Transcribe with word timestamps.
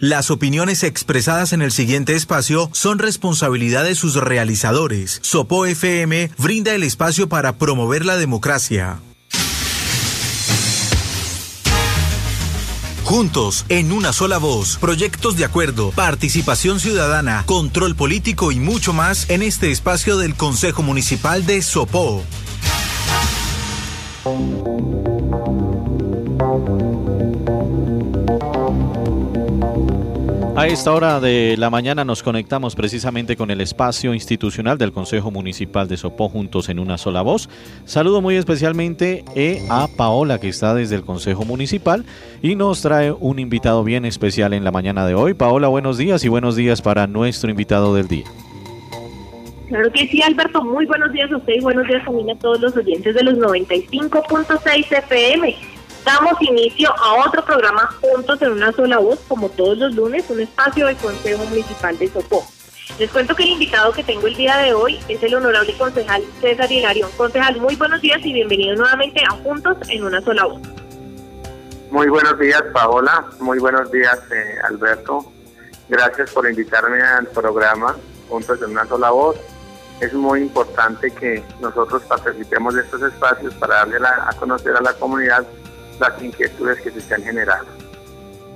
Las 0.00 0.30
opiniones 0.30 0.82
expresadas 0.82 1.52
en 1.52 1.60
el 1.60 1.72
siguiente 1.72 2.14
espacio 2.14 2.70
son 2.72 2.98
responsabilidad 2.98 3.84
de 3.84 3.94
sus 3.94 4.14
realizadores. 4.14 5.18
Sopo 5.20 5.66
FM 5.66 6.30
brinda 6.38 6.74
el 6.74 6.84
espacio 6.84 7.28
para 7.28 7.58
promover 7.58 8.06
la 8.06 8.16
democracia. 8.16 8.98
Juntos, 13.04 13.66
en 13.68 13.92
una 13.92 14.14
sola 14.14 14.38
voz, 14.38 14.78
proyectos 14.78 15.36
de 15.36 15.44
acuerdo, 15.44 15.90
participación 15.90 16.80
ciudadana, 16.80 17.42
control 17.44 17.94
político 17.94 18.52
y 18.52 18.58
mucho 18.58 18.94
más 18.94 19.28
en 19.28 19.42
este 19.42 19.70
espacio 19.70 20.16
del 20.16 20.34
Consejo 20.34 20.82
Municipal 20.82 21.44
de 21.44 21.60
Sopó. 21.60 22.24
A 30.60 30.66
esta 30.66 30.92
hora 30.92 31.20
de 31.20 31.56
la 31.56 31.70
mañana 31.70 32.04
nos 32.04 32.22
conectamos 32.22 32.76
precisamente 32.76 33.34
con 33.34 33.50
el 33.50 33.62
espacio 33.62 34.12
institucional 34.12 34.76
del 34.76 34.92
Consejo 34.92 35.30
Municipal 35.30 35.88
de 35.88 35.96
Sopó 35.96 36.28
juntos 36.28 36.68
en 36.68 36.78
una 36.78 36.98
sola 36.98 37.22
voz. 37.22 37.48
Saludo 37.86 38.20
muy 38.20 38.36
especialmente 38.36 39.24
eh, 39.34 39.62
a 39.70 39.88
Paola 39.96 40.38
que 40.38 40.50
está 40.50 40.74
desde 40.74 40.96
el 40.96 41.02
Consejo 41.02 41.46
Municipal 41.46 42.04
y 42.42 42.56
nos 42.56 42.82
trae 42.82 43.10
un 43.10 43.38
invitado 43.38 43.84
bien 43.84 44.04
especial 44.04 44.52
en 44.52 44.62
la 44.62 44.70
mañana 44.70 45.06
de 45.06 45.14
hoy. 45.14 45.32
Paola, 45.32 45.68
buenos 45.68 45.96
días 45.96 46.26
y 46.26 46.28
buenos 46.28 46.56
días 46.56 46.82
para 46.82 47.06
nuestro 47.06 47.48
invitado 47.48 47.94
del 47.94 48.06
día. 48.06 48.26
Claro 49.70 49.90
que 49.92 50.08
sí, 50.08 50.20
Alberto. 50.20 50.62
Muy 50.62 50.84
buenos 50.84 51.10
días 51.12 51.32
a 51.32 51.38
usted 51.38 51.54
y 51.54 51.60
buenos 51.60 51.86
días 51.86 52.04
también 52.04 52.32
a 52.32 52.38
todos 52.38 52.60
los 52.60 52.76
oyentes 52.76 53.14
de 53.14 53.22
los 53.22 53.38
95.6 53.38 54.92
FM. 54.92 55.56
Damos 56.04 56.40
inicio 56.40 56.90
a 56.96 57.26
otro 57.26 57.44
programa 57.44 57.90
juntos 58.00 58.40
en 58.40 58.52
una 58.52 58.72
sola 58.72 58.98
voz, 58.98 59.18
como 59.28 59.50
todos 59.50 59.76
los 59.78 59.94
lunes, 59.94 60.24
un 60.30 60.40
espacio 60.40 60.86
del 60.86 60.96
Consejo 60.96 61.44
Municipal 61.44 61.98
de 61.98 62.08
Sopó. 62.08 62.46
Les 62.98 63.10
cuento 63.10 63.34
que 63.34 63.42
el 63.42 63.50
invitado 63.50 63.92
que 63.92 64.02
tengo 64.02 64.26
el 64.26 64.34
día 64.34 64.56
de 64.58 64.72
hoy 64.72 64.98
es 65.08 65.22
el 65.22 65.34
honorable 65.34 65.76
concejal 65.76 66.22
César 66.40 66.70
Hilarión. 66.72 67.10
Concejal, 67.16 67.60
muy 67.60 67.76
buenos 67.76 68.00
días 68.00 68.18
y 68.24 68.32
bienvenido 68.32 68.76
nuevamente 68.76 69.22
a 69.24 69.30
Juntos 69.36 69.76
en 69.88 70.04
una 70.04 70.20
sola 70.22 70.46
voz. 70.46 70.60
Muy 71.90 72.08
buenos 72.08 72.38
días, 72.38 72.62
Paola. 72.72 73.26
Muy 73.38 73.58
buenos 73.58 73.90
días, 73.92 74.18
eh, 74.32 74.58
Alberto. 74.68 75.30
Gracias 75.88 76.30
por 76.30 76.48
invitarme 76.48 77.02
al 77.02 77.26
programa 77.28 77.96
Juntos 78.28 78.60
en 78.62 78.70
una 78.70 78.86
sola 78.86 79.10
voz. 79.10 79.36
Es 80.00 80.14
muy 80.14 80.40
importante 80.40 81.10
que 81.10 81.44
nosotros 81.60 82.02
participemos 82.04 82.74
de 82.74 82.82
estos 82.82 83.02
espacios 83.02 83.54
para 83.54 83.76
darle 83.76 83.98
a 84.06 84.32
conocer 84.38 84.74
a 84.76 84.80
la 84.80 84.94
comunidad 84.94 85.46
las 86.00 86.22
inquietudes 86.22 86.80
que 86.80 86.90
se 86.90 86.98
están 86.98 87.22
generando. 87.22 87.70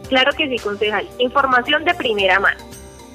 Claro 0.09 0.33
que 0.37 0.49
sí, 0.49 0.59
concejal. 0.59 1.09
Información 1.19 1.85
de 1.85 1.95
primera 1.95 2.41
mano. 2.41 2.63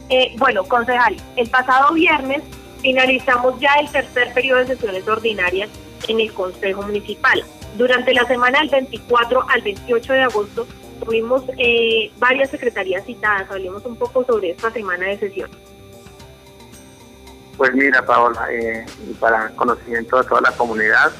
Eh, 0.09 0.33
bueno, 0.37 0.63
concejal, 0.63 1.15
el 1.35 1.49
pasado 1.49 1.93
viernes 1.93 2.41
finalizamos 2.81 3.59
ya 3.59 3.73
el 3.75 3.91
tercer 3.91 4.33
periodo 4.33 4.59
de 4.59 4.67
sesiones 4.67 5.07
ordinarias 5.07 5.69
en 6.07 6.19
el 6.19 6.33
Consejo 6.33 6.81
Municipal. 6.81 7.43
Durante 7.77 8.13
la 8.13 8.25
semana 8.25 8.59
del 8.59 8.69
24 8.69 9.45
al 9.49 9.61
28 9.61 10.13
de 10.13 10.21
agosto 10.21 10.67
tuvimos 11.03 11.43
eh, 11.57 12.11
varias 12.17 12.49
secretarías 12.49 13.05
citadas. 13.05 13.49
Hablemos 13.51 13.85
un 13.85 13.95
poco 13.95 14.23
sobre 14.25 14.51
esta 14.51 14.71
semana 14.71 15.07
de 15.07 15.19
sesión. 15.19 15.49
Pues 17.57 17.73
mira, 17.73 18.03
Paola, 18.05 18.47
eh, 18.51 18.85
para 19.19 19.49
conocimiento 19.49 20.17
de 20.17 20.27
toda 20.27 20.41
la 20.41 20.51
comunidad, 20.51 21.11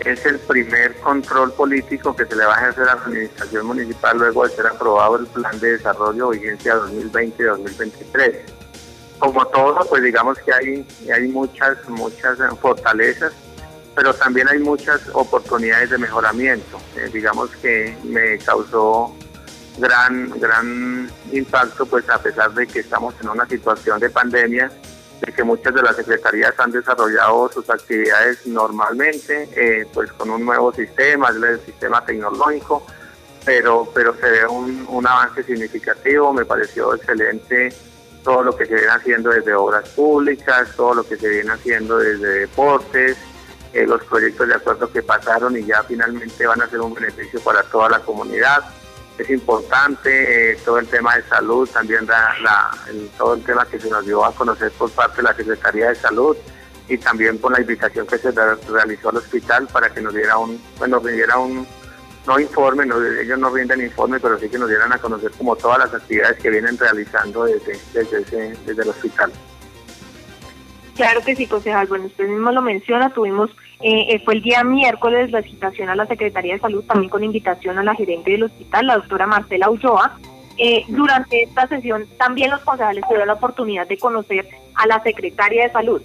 es 0.00 0.26
el 0.26 0.38
primer 0.40 0.94
control 0.96 1.52
político 1.52 2.14
que 2.14 2.26
se 2.26 2.36
le 2.36 2.44
va 2.44 2.56
a 2.56 2.60
ejercer 2.60 2.84
a 2.84 2.94
la 2.96 3.02
administración 3.02 3.66
municipal 3.66 4.18
luego 4.18 4.46
de 4.46 4.54
ser 4.54 4.66
aprobado 4.66 5.16
el 5.16 5.26
plan 5.26 5.58
de 5.58 5.72
desarrollo 5.72 6.30
vigencia 6.30 6.76
2020-2023. 6.76 8.36
Como 9.18 9.46
todo, 9.46 9.78
pues 9.88 10.02
digamos 10.02 10.38
que 10.38 10.52
hay, 10.52 10.86
hay 11.12 11.28
muchas, 11.28 11.88
muchas 11.88 12.38
fortalezas, 12.60 13.32
pero 13.94 14.12
también 14.12 14.48
hay 14.48 14.58
muchas 14.58 15.00
oportunidades 15.14 15.90
de 15.90 15.98
mejoramiento. 15.98 16.78
Eh, 16.96 17.08
digamos 17.12 17.50
que 17.62 17.96
me 18.04 18.36
causó 18.38 19.16
gran, 19.78 20.30
gran 20.38 21.10
impacto, 21.32 21.86
pues 21.86 22.08
a 22.10 22.18
pesar 22.18 22.52
de 22.52 22.66
que 22.66 22.80
estamos 22.80 23.14
en 23.22 23.30
una 23.30 23.46
situación 23.46 23.98
de 24.00 24.10
pandemia, 24.10 24.70
de 25.20 25.32
que 25.32 25.44
muchas 25.44 25.74
de 25.74 25.82
las 25.82 25.96
secretarías 25.96 26.52
han 26.58 26.70
desarrollado 26.70 27.50
sus 27.52 27.68
actividades 27.70 28.46
normalmente, 28.46 29.48
eh, 29.56 29.86
pues 29.92 30.12
con 30.12 30.30
un 30.30 30.44
nuevo 30.44 30.72
sistema, 30.72 31.28
el 31.28 31.60
sistema 31.60 32.04
tecnológico, 32.04 32.86
pero, 33.44 33.88
pero 33.94 34.14
se 34.14 34.28
ve 34.28 34.46
un, 34.46 34.86
un 34.88 35.06
avance 35.06 35.42
significativo, 35.42 36.32
me 36.32 36.44
pareció 36.44 36.94
excelente 36.94 37.72
todo 38.24 38.42
lo 38.42 38.56
que 38.56 38.66
se 38.66 38.74
viene 38.74 38.88
haciendo 38.88 39.30
desde 39.30 39.54
obras 39.54 39.88
públicas, 39.90 40.68
todo 40.76 40.94
lo 40.94 41.04
que 41.04 41.16
se 41.16 41.28
viene 41.28 41.52
haciendo 41.52 41.98
desde 41.98 42.40
deportes, 42.40 43.16
eh, 43.72 43.86
los 43.86 44.02
proyectos 44.04 44.48
de 44.48 44.54
acuerdo 44.54 44.90
que 44.90 45.02
pasaron 45.02 45.56
y 45.56 45.64
ya 45.64 45.82
finalmente 45.84 46.46
van 46.46 46.60
a 46.60 46.68
ser 46.68 46.80
un 46.80 46.92
beneficio 46.92 47.38
para 47.40 47.62
toda 47.62 47.88
la 47.88 48.00
comunidad 48.00 48.64
es 49.18 49.30
importante, 49.30 50.52
eh, 50.52 50.58
todo 50.64 50.78
el 50.78 50.86
tema 50.86 51.16
de 51.16 51.22
salud, 51.22 51.68
también 51.68 52.06
todo 53.16 53.34
el 53.34 53.42
tema 53.42 53.64
que 53.66 53.80
se 53.80 53.88
nos 53.88 54.04
dio 54.04 54.24
a 54.24 54.32
conocer 54.32 54.70
por 54.72 54.90
parte 54.90 55.18
de 55.18 55.22
la 55.24 55.34
Secretaría 55.34 55.88
de 55.88 55.94
Salud 55.94 56.36
y 56.88 56.98
también 56.98 57.38
por 57.38 57.52
la 57.52 57.60
invitación 57.60 58.06
que 58.06 58.18
se 58.18 58.30
realizó 58.30 59.08
al 59.08 59.16
hospital 59.16 59.66
para 59.72 59.90
que 59.90 60.00
nos 60.00 60.14
diera 60.14 60.36
un, 60.38 60.60
bueno, 60.78 61.00
diera 61.00 61.38
un, 61.38 61.66
no 62.26 62.40
informe, 62.40 62.84
ellos 63.22 63.38
no 63.38 63.50
rinden 63.50 63.80
informe, 63.80 64.20
pero 64.20 64.38
sí 64.38 64.48
que 64.48 64.58
nos 64.58 64.68
dieran 64.68 64.92
a 64.92 64.98
conocer 64.98 65.30
como 65.32 65.56
todas 65.56 65.78
las 65.78 65.94
actividades 65.94 66.38
que 66.38 66.50
vienen 66.50 66.76
realizando 66.76 67.44
desde, 67.44 67.78
desde, 67.92 68.56
desde 68.66 68.82
el 68.82 68.88
hospital. 68.88 69.32
Claro 70.96 71.20
que 71.20 71.36
sí, 71.36 71.46
concejal. 71.46 71.86
Bueno, 71.88 72.06
usted 72.06 72.26
mismo 72.26 72.50
lo 72.50 72.62
menciona, 72.62 73.12
tuvimos, 73.12 73.50
eh, 73.80 74.06
eh, 74.14 74.22
fue 74.24 74.34
el 74.34 74.42
día 74.42 74.64
miércoles 74.64 75.30
la 75.30 75.42
citación 75.42 75.90
a 75.90 75.94
la 75.94 76.06
Secretaría 76.06 76.54
de 76.54 76.60
Salud, 76.60 76.84
también 76.84 77.10
con 77.10 77.22
invitación 77.22 77.78
a 77.78 77.84
la 77.84 77.94
gerente 77.94 78.30
del 78.30 78.44
hospital, 78.44 78.86
la 78.86 78.96
doctora 78.96 79.26
Marcela 79.26 79.68
Ulloa. 79.68 80.18
Eh, 80.58 80.84
durante 80.88 81.42
esta 81.42 81.68
sesión 81.68 82.06
también 82.16 82.50
los 82.50 82.62
concejales 82.62 83.04
tuvieron 83.04 83.28
la 83.28 83.34
oportunidad 83.34 83.86
de 83.86 83.98
conocer 83.98 84.48
a 84.74 84.86
la 84.86 85.02
secretaria 85.02 85.64
de 85.64 85.72
Salud. 85.72 86.00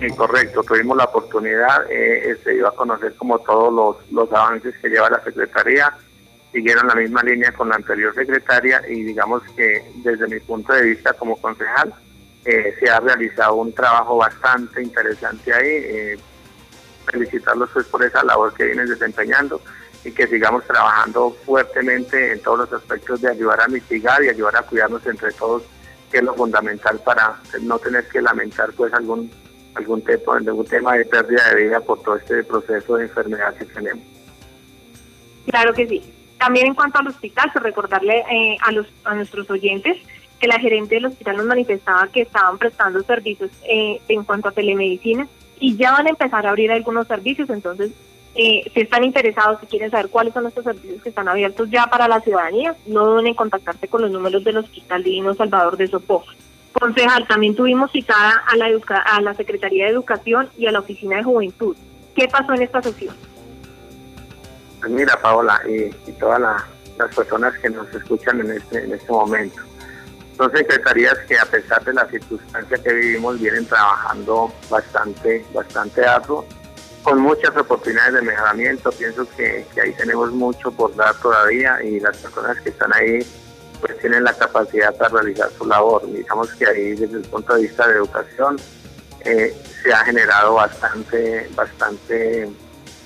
Sí, 0.00 0.08
correcto, 0.16 0.62
tuvimos 0.62 0.96
la 0.96 1.04
oportunidad, 1.04 1.86
se 2.42 2.54
iba 2.54 2.70
a 2.70 2.72
conocer 2.72 3.14
como 3.16 3.38
todos 3.38 3.72
los, 3.72 4.12
los 4.12 4.32
avances 4.32 4.74
que 4.78 4.88
lleva 4.88 5.08
la 5.08 5.22
Secretaría, 5.22 5.94
siguieron 6.52 6.88
la 6.88 6.94
misma 6.94 7.22
línea 7.22 7.52
con 7.52 7.68
la 7.68 7.76
anterior 7.76 8.14
secretaria 8.14 8.82
y 8.88 9.02
digamos 9.02 9.42
que 9.56 9.82
desde 9.96 10.26
mi 10.26 10.40
punto 10.40 10.72
de 10.72 10.82
vista 10.82 11.12
como 11.12 11.36
concejal, 11.36 11.94
eh, 12.44 12.74
se 12.78 12.90
ha 12.90 13.00
realizado 13.00 13.54
un 13.54 13.72
trabajo 13.72 14.16
bastante 14.16 14.82
interesante 14.82 15.52
ahí. 15.52 15.68
Eh, 15.68 16.18
felicitarlos 17.10 17.70
pues 17.72 17.86
por 17.86 18.02
esa 18.02 18.24
labor 18.24 18.54
que 18.54 18.64
vienen 18.64 18.86
desempeñando 18.86 19.60
y 20.04 20.12
que 20.12 20.26
sigamos 20.26 20.64
trabajando 20.64 21.36
fuertemente 21.44 22.32
en 22.32 22.42
todos 22.42 22.60
los 22.60 22.72
aspectos 22.72 23.20
de 23.20 23.30
ayudar 23.30 23.60
a 23.60 23.68
mitigar 23.68 24.22
y 24.22 24.28
ayudar 24.28 24.56
a 24.56 24.62
cuidarnos 24.62 25.04
entre 25.06 25.32
todos, 25.32 25.62
que 26.10 26.18
es 26.18 26.24
lo 26.24 26.34
fundamental 26.34 27.00
para 27.04 27.40
no 27.62 27.78
tener 27.78 28.06
que 28.08 28.20
lamentar 28.20 28.72
pues 28.72 28.92
algún 28.92 29.30
algún 29.74 30.02
tema, 30.02 30.36
algún 30.36 30.66
tema 30.66 30.94
de 30.96 31.04
pérdida 31.04 31.50
de 31.50 31.64
vida 31.64 31.80
por 31.80 32.00
todo 32.02 32.16
este 32.16 32.44
proceso 32.44 32.96
de 32.96 33.04
enfermedad 33.04 33.54
que 33.56 33.64
tenemos. 33.64 34.04
Claro 35.46 35.74
que 35.74 35.88
sí. 35.88 36.14
También 36.38 36.68
en 36.68 36.74
cuanto 36.74 37.00
al 37.00 37.08
hospital, 37.08 37.50
pues 37.52 37.64
recordarle 37.64 38.18
eh, 38.30 38.56
a 38.60 38.70
los 38.70 38.86
a 39.04 39.14
nuestros 39.14 39.50
oyentes 39.50 39.96
que 40.44 40.48
la 40.48 40.60
gerente 40.60 40.96
del 40.96 41.06
hospital 41.06 41.38
nos 41.38 41.46
manifestaba 41.46 42.06
que 42.08 42.20
estaban 42.20 42.58
prestando 42.58 43.02
servicios 43.02 43.50
eh, 43.66 43.98
en 44.08 44.24
cuanto 44.24 44.50
a 44.50 44.52
telemedicina 44.52 45.26
y 45.58 45.74
ya 45.74 45.92
van 45.92 46.06
a 46.06 46.10
empezar 46.10 46.46
a 46.46 46.50
abrir 46.50 46.70
algunos 46.70 47.06
servicios, 47.06 47.48
entonces 47.48 47.92
eh, 48.34 48.70
si 48.74 48.80
están 48.82 49.04
interesados, 49.04 49.58
si 49.60 49.66
quieren 49.66 49.90
saber 49.90 50.10
cuáles 50.10 50.34
son 50.34 50.46
estos 50.46 50.64
servicios 50.64 51.02
que 51.02 51.08
están 51.08 51.28
abiertos 51.28 51.70
ya 51.70 51.86
para 51.86 52.08
la 52.08 52.20
ciudadanía, 52.20 52.76
no 52.84 53.06
duden 53.06 53.28
en 53.28 53.34
contactarse 53.34 53.88
con 53.88 54.02
los 54.02 54.10
números 54.10 54.44
del 54.44 54.58
Hospital 54.58 55.02
Divino 55.02 55.32
Salvador 55.32 55.78
de 55.78 55.86
Sopó. 55.86 56.24
Concejal, 56.78 57.26
también 57.26 57.54
tuvimos 57.54 57.90
citada 57.90 58.44
a 58.46 58.54
la, 58.56 58.66
a 59.06 59.20
la 59.22 59.32
Secretaría 59.32 59.86
de 59.86 59.92
Educación 59.92 60.50
y 60.58 60.66
a 60.66 60.72
la 60.72 60.80
Oficina 60.80 61.16
de 61.16 61.24
Juventud. 61.24 61.74
¿Qué 62.14 62.28
pasó 62.28 62.52
en 62.52 62.60
esta 62.60 62.82
sesión? 62.82 63.16
Pues 64.80 64.92
mira, 64.92 65.18
Paola, 65.22 65.62
y, 65.66 65.84
y 66.10 66.12
todas 66.20 66.38
las 66.98 67.14
personas 67.14 67.54
que 67.60 67.70
nos 67.70 67.88
escuchan 67.94 68.40
en 68.40 68.50
este, 68.50 68.84
en 68.84 68.92
este 68.92 69.10
momento. 69.10 69.62
Son 70.36 70.50
secretarías 70.50 71.16
que 71.28 71.38
a 71.38 71.44
pesar 71.44 71.84
de 71.84 71.94
la 71.94 72.06
circunstancia 72.06 72.78
que 72.78 72.92
vivimos 72.92 73.40
vienen 73.40 73.66
trabajando 73.66 74.52
bastante, 74.68 75.44
bastante 75.54 76.04
arduo, 76.04 76.44
con 77.04 77.20
muchas 77.20 77.56
oportunidades 77.56 78.14
de 78.14 78.22
mejoramiento. 78.22 78.90
Pienso 78.90 79.28
que, 79.36 79.64
ahí 79.80 79.92
tenemos 79.92 80.32
mucho 80.32 80.72
por 80.72 80.94
dar 80.96 81.14
todavía 81.20 81.82
y 81.84 82.00
las 82.00 82.16
personas 82.16 82.60
que 82.60 82.70
están 82.70 82.92
ahí 82.94 83.20
pues 83.80 83.98
tienen 83.98 84.24
la 84.24 84.32
capacidad 84.32 84.96
para 84.96 85.10
realizar 85.10 85.50
su 85.56 85.66
labor. 85.66 86.10
Digamos 86.10 86.52
que 86.54 86.66
ahí 86.66 86.94
desde 86.94 87.18
el 87.18 87.28
punto 87.28 87.54
de 87.54 87.62
vista 87.62 87.86
de 87.86 87.94
educación 87.94 88.56
eh, 89.24 89.54
se 89.82 89.92
ha 89.92 90.04
generado 90.04 90.54
bastante, 90.54 91.48
bastante 91.54 92.48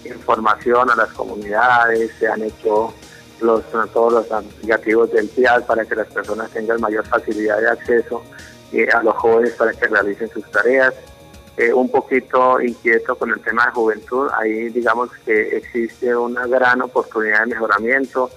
información 0.04 0.90
a 0.90 0.96
las 0.96 1.08
comunidades, 1.10 2.12
se 2.18 2.28
han 2.28 2.42
hecho 2.42 2.94
los, 3.40 3.62
todos 3.92 4.12
los 4.12 4.32
aplicativos 4.32 5.10
del 5.12 5.28
PIAL 5.28 5.64
para 5.64 5.84
que 5.84 5.94
las 5.94 6.06
personas 6.08 6.50
tengan 6.50 6.80
mayor 6.80 7.06
facilidad 7.06 7.60
de 7.60 7.68
acceso 7.68 8.22
eh, 8.72 8.88
a 8.92 9.02
los 9.02 9.14
jóvenes 9.16 9.52
para 9.52 9.72
que 9.72 9.86
realicen 9.86 10.28
sus 10.30 10.48
tareas. 10.50 10.94
Eh, 11.56 11.72
un 11.72 11.90
poquito 11.90 12.60
inquieto 12.60 13.16
con 13.16 13.30
el 13.30 13.40
tema 13.40 13.66
de 13.66 13.72
juventud, 13.72 14.28
ahí 14.36 14.68
digamos 14.68 15.10
que 15.24 15.56
existe 15.56 16.14
una 16.14 16.46
gran 16.46 16.80
oportunidad 16.82 17.40
de 17.40 17.46
mejoramiento, 17.46 18.30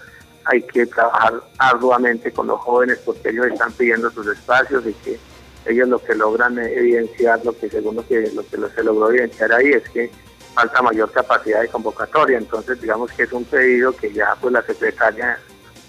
hay 0.45 0.63
que 0.63 0.87
trabajar 0.87 1.33
arduamente 1.59 2.31
con 2.31 2.47
los 2.47 2.59
jóvenes 2.61 2.99
porque 3.05 3.29
ellos 3.29 3.45
están 3.45 3.71
pidiendo 3.73 4.09
sus 4.09 4.25
espacios 4.25 4.87
y 4.87 4.93
que 4.93 5.19
ellos 5.67 5.87
lo 5.87 6.03
que 6.03 6.15
logran 6.15 6.57
evidenciar, 6.57 7.45
lo 7.45 7.55
que 7.55 7.69
según 7.69 7.97
lo 7.97 8.07
que, 8.07 8.31
lo 8.33 8.41
que 8.41 8.57
se 8.73 8.83
logró 8.83 9.11
evidenciar 9.11 9.53
ahí 9.53 9.69
es 9.69 9.87
que 9.89 10.09
falta 10.53 10.81
mayor 10.81 11.11
capacidad 11.11 11.61
de 11.61 11.69
convocatoria, 11.69 12.37
entonces 12.37 12.81
digamos 12.81 13.11
que 13.11 13.23
es 13.23 13.31
un 13.31 13.45
pedido 13.45 13.95
que 13.95 14.11
ya 14.11 14.35
pues 14.39 14.53
la 14.53 14.61
secretaria 14.63 15.39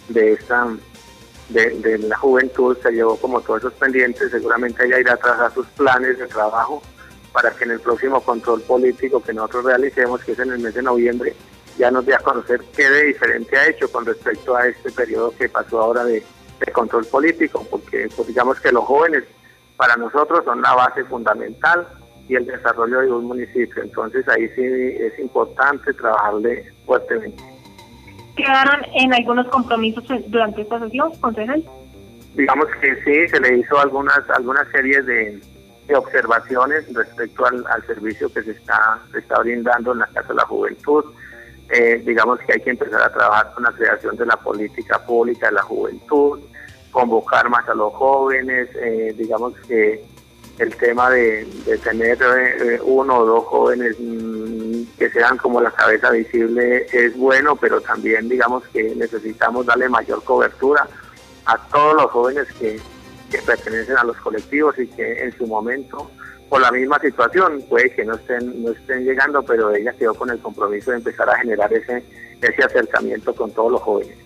de 0.09 0.33
esta 0.33 0.69
de, 1.49 1.99
la 1.99 2.17
juventud 2.17 2.77
se 2.83 2.91
llevó 2.91 3.17
como 3.17 3.41
todos 3.41 3.61
esos 3.61 3.75
pendientes, 3.75 4.31
seguramente 4.31 4.87
ella 4.87 5.01
irá 5.01 5.15
a 5.15 5.51
sus 5.51 5.67
planes 5.69 6.19
de 6.19 6.27
trabajo 6.27 6.83
para 7.33 7.51
que 7.51 7.65
en 7.65 7.73
el 7.73 7.81
próximo 7.81 8.21
control 8.21 8.61
político 8.63 9.23
que 9.23 9.33
nosotros 9.33 9.65
realicemos, 9.65 10.23
que 10.23 10.33
es 10.33 10.39
en 10.39 10.53
el 10.53 10.59
mes 10.61 10.75
de 10.75 10.83
noviembre, 10.83 11.35
ya 11.79 11.91
nos 11.91 12.05
dé 12.05 12.15
a 12.15 12.19
conocer 12.19 12.61
qué 12.77 12.89
de 12.89 13.05
diferente 13.05 13.57
ha 13.57 13.69
hecho 13.69 13.91
con 13.91 14.05
respecto 14.05 14.55
a 14.55 14.67
este 14.67 14.91
periodo 14.93 15.35
que 15.37 15.49
pasó 15.49 15.81
ahora 15.81 16.05
de, 16.05 16.23
control 16.73 17.05
político, 17.07 17.67
porque 17.69 18.09
pues, 18.15 18.29
digamos 18.29 18.61
que 18.61 18.71
los 18.71 18.85
jóvenes 18.85 19.25
para 19.77 19.97
nosotros 19.97 20.45
son 20.45 20.63
la 20.63 20.73
base 20.75 21.03
fundamental 21.05 21.89
y 22.29 22.37
el 22.37 22.47
desarrollo 22.47 23.01
de 23.01 23.11
un 23.11 23.25
municipio. 23.27 23.83
Entonces 23.83 24.27
ahí 24.29 24.49
sí 24.55 24.63
es 24.65 25.19
importante 25.19 25.93
trabajarle 25.95 26.65
fuertemente. 26.87 27.43
¿Quedaron 28.37 28.81
en 28.95 29.13
algunos 29.13 29.47
compromisos 29.49 30.05
durante 30.29 30.63
esta 30.63 30.81
sesión, 30.81 31.13
concejal? 31.21 31.63
Digamos 32.35 32.67
que 32.81 32.95
sí, 33.05 33.29
se 33.29 33.41
le 33.41 33.59
hizo 33.59 33.79
algunas 33.79 34.19
algunas 34.31 34.67
series 34.69 35.05
de, 35.07 35.41
observaciones 35.95 36.91
respecto 36.95 37.45
al, 37.45 37.87
servicio 37.87 38.33
que 38.33 38.43
se 38.43 38.53
está, 38.53 38.99
se 39.13 39.19
está 39.19 39.41
brindando 39.41 39.93
en 39.93 39.99
la 39.99 40.07
Casa 40.07 40.29
de 40.29 40.35
la 40.37 40.47
Juventud. 40.47 41.05
Eh, 41.69 42.03
digamos 42.07 42.39
que 42.41 42.55
hay 42.55 42.61
que 42.61 42.71
empezar 42.71 43.03
a 43.03 43.13
trabajar 43.13 43.53
con 43.53 43.65
la 43.65 43.73
creación 43.73 44.17
de 44.17 44.25
la 44.25 44.37
política 44.37 45.05
pública 45.05 45.49
de 45.49 45.53
la 45.53 45.63
juventud, 45.63 46.41
convocar 46.91 47.51
más 47.51 47.69
a 47.69 47.75
los 47.75 47.93
jóvenes, 47.93 48.71
eh, 48.77 49.15
digamos 49.19 49.53
que 49.69 50.03
el 50.59 50.77
tema 50.77 51.11
de, 51.11 51.47
tener 51.83 52.19
eh, 52.23 52.81
uno 52.83 53.19
o 53.19 53.27
dos 53.27 53.45
jóvenes 53.45 53.97
mm, 53.99 54.83
que 54.99 55.11
sean 55.11 55.37
como 55.39 55.61
la 55.61 55.71
cabeza 55.71 56.11
visible 56.11 56.87
es 56.93 57.17
bueno, 57.17 57.57
pero 57.57 57.81
también 57.81 58.29
digamos 58.29 58.63
que 58.69 58.95
necesitamos 58.95 59.67
darle 59.67 59.89
mayor 59.89 60.23
cobertura 60.25 60.87
a 61.47 61.59
todos 61.69 61.95
los 61.95 62.11
jóvenes 62.11 62.47
que, 62.59 62.81
pertenecen 63.47 63.97
a 63.97 64.05
los 64.05 64.19
colectivos 64.19 64.79
y 64.79 64.87
que 64.89 65.25
en 65.25 65.33
su 65.39 65.47
momento 65.47 66.11
por 66.51 66.61
la 66.61 66.71
misma 66.71 66.99
situación 66.99 67.65
puede 67.67 67.91
que 67.95 68.05
no 68.05 68.15
estén 68.15 68.63
no 68.63 68.73
estén 68.73 69.07
llegando 69.07 69.43
pero 69.43 69.75
ella 69.75 69.95
quedó 69.95 70.13
con 70.13 70.29
el 70.29 70.39
compromiso 70.39 70.91
de 70.91 70.99
empezar 70.99 71.31
a 71.31 71.39
generar 71.39 71.73
ese 71.73 72.05
ese 72.43 72.63
acercamiento 72.63 73.35
con 73.35 73.51
todos 73.53 73.73
los 73.73 73.81
jóvenes. 73.81 74.19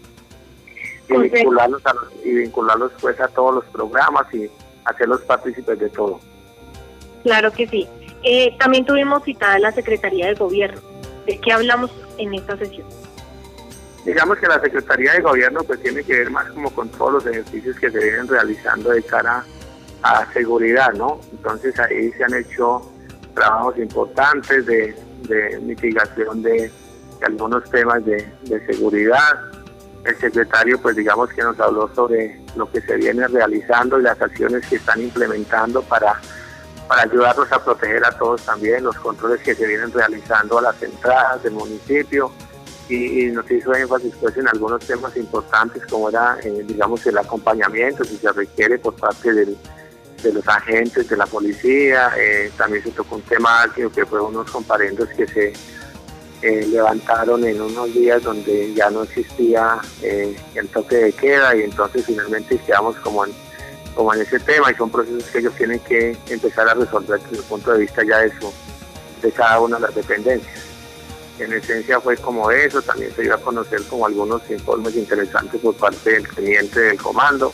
Y 1.08 1.16
vincularlos 1.16 1.82
y 2.24 2.34
vincularlos 2.34 2.90
pues 3.00 3.20
a 3.20 3.28
todos 3.28 3.54
los 3.54 3.64
programas 3.66 4.26
y 4.34 4.50
hacerlos 4.86 5.20
partícipes 5.22 5.78
de 5.78 5.88
todo. 5.90 6.20
Claro 7.22 7.52
que 7.52 7.66
sí. 7.66 7.86
Eh, 8.22 8.56
también 8.58 8.84
tuvimos 8.84 9.24
citada 9.24 9.58
la 9.58 9.72
Secretaría 9.72 10.28
de 10.28 10.34
Gobierno. 10.34 10.80
¿De 11.26 11.38
qué 11.38 11.52
hablamos 11.52 11.90
en 12.18 12.34
esta 12.34 12.56
sesión? 12.56 12.86
Digamos 14.04 14.38
que 14.38 14.46
la 14.46 14.60
Secretaría 14.60 15.12
de 15.14 15.20
Gobierno 15.20 15.64
pues 15.64 15.82
tiene 15.82 16.04
que 16.04 16.12
ver 16.12 16.30
más 16.30 16.46
como 16.50 16.70
con 16.70 16.88
todos 16.90 17.14
los 17.14 17.26
ejercicios 17.26 17.76
que 17.78 17.90
se 17.90 17.98
vienen 17.98 18.28
realizando 18.28 18.90
de 18.90 19.02
cara 19.02 19.44
a 20.02 20.32
seguridad, 20.32 20.92
¿no? 20.92 21.20
Entonces 21.32 21.78
ahí 21.80 22.12
se 22.12 22.24
han 22.24 22.34
hecho 22.34 22.82
trabajos 23.34 23.76
importantes 23.78 24.64
de, 24.66 24.94
mitigación 25.62 26.42
de, 26.42 26.70
algunos 27.22 27.68
temas 27.70 28.04
de, 28.04 28.28
de 28.42 28.66
seguridad, 28.66 29.40
el 30.06 30.16
secretario 30.18 30.80
pues 30.80 30.96
digamos 30.96 31.30
que 31.30 31.42
nos 31.42 31.58
habló 31.58 31.92
sobre 31.94 32.40
lo 32.54 32.70
que 32.70 32.80
se 32.80 32.96
viene 32.96 33.26
realizando 33.26 33.98
y 33.98 34.02
las 34.02 34.20
acciones 34.20 34.64
que 34.66 34.76
están 34.76 35.02
implementando 35.02 35.82
para, 35.82 36.20
para 36.86 37.02
ayudarnos 37.02 37.50
a 37.52 37.64
proteger 37.64 38.04
a 38.04 38.12
todos 38.12 38.42
también, 38.42 38.84
los 38.84 38.96
controles 38.96 39.40
que 39.42 39.54
se 39.54 39.66
vienen 39.66 39.92
realizando 39.92 40.58
a 40.58 40.62
las 40.62 40.82
entradas 40.82 41.42
del 41.42 41.54
municipio. 41.54 42.30
Y, 42.88 43.26
nos 43.32 43.50
hizo 43.50 43.74
énfasis 43.74 44.14
pues 44.20 44.36
en 44.36 44.46
algunos 44.46 44.78
temas 44.86 45.16
importantes 45.16 45.84
como 45.86 46.08
era 46.08 46.38
eh, 46.44 46.62
digamos 46.64 47.04
el 47.04 47.18
acompañamiento 47.18 48.04
si 48.04 48.16
se 48.16 48.30
requiere 48.30 48.78
por 48.78 48.94
parte 48.94 49.32
de 49.34 49.56
los 50.32 50.46
agentes 50.46 51.08
de 51.08 51.16
la 51.16 51.26
policía, 51.26 52.12
eh, 52.16 52.52
también 52.56 52.84
se 52.84 52.92
tocó 52.92 53.16
un 53.16 53.22
tema 53.22 53.68
que 53.74 54.06
fue 54.06 54.20
unos 54.20 54.48
comparendos 54.52 55.08
que 55.10 55.26
se 55.26 55.52
eh, 56.42 56.66
levantaron 56.70 57.44
en 57.44 57.60
unos 57.60 57.92
días 57.94 58.22
donde 58.22 58.74
ya 58.74 58.90
no 58.90 59.04
existía 59.04 59.78
eh, 60.02 60.36
el 60.54 60.68
toque 60.68 60.96
de 60.96 61.12
queda 61.12 61.56
y 61.56 61.62
entonces 61.62 62.04
finalmente 62.04 62.58
quedamos 62.58 62.96
como 62.96 63.24
en, 63.24 63.32
como 63.94 64.12
en 64.12 64.20
ese 64.20 64.38
tema 64.40 64.70
y 64.70 64.74
son 64.74 64.90
procesos 64.90 65.24
que 65.24 65.38
ellos 65.38 65.54
tienen 65.56 65.80
que 65.80 66.16
empezar 66.28 66.68
a 66.68 66.74
resolver 66.74 67.20
desde 67.20 67.38
el 67.38 67.42
punto 67.44 67.72
de 67.72 67.80
vista 67.80 68.04
ya 68.04 68.18
de, 68.18 68.30
su, 68.38 68.52
de 69.22 69.32
cada 69.32 69.60
una 69.60 69.76
de 69.76 69.82
las 69.82 69.94
dependencias. 69.94 70.64
En 71.38 71.52
esencia 71.52 72.00
fue 72.00 72.16
como 72.16 72.50
eso, 72.50 72.80
también 72.82 73.14
se 73.14 73.24
iba 73.24 73.34
a 73.34 73.38
conocer 73.38 73.82
como 73.84 74.06
algunos 74.06 74.42
informes 74.50 74.94
interesantes 74.94 75.60
por 75.60 75.74
parte 75.74 76.12
del 76.12 76.28
teniente 76.28 76.80
del 76.80 77.00
comando, 77.00 77.52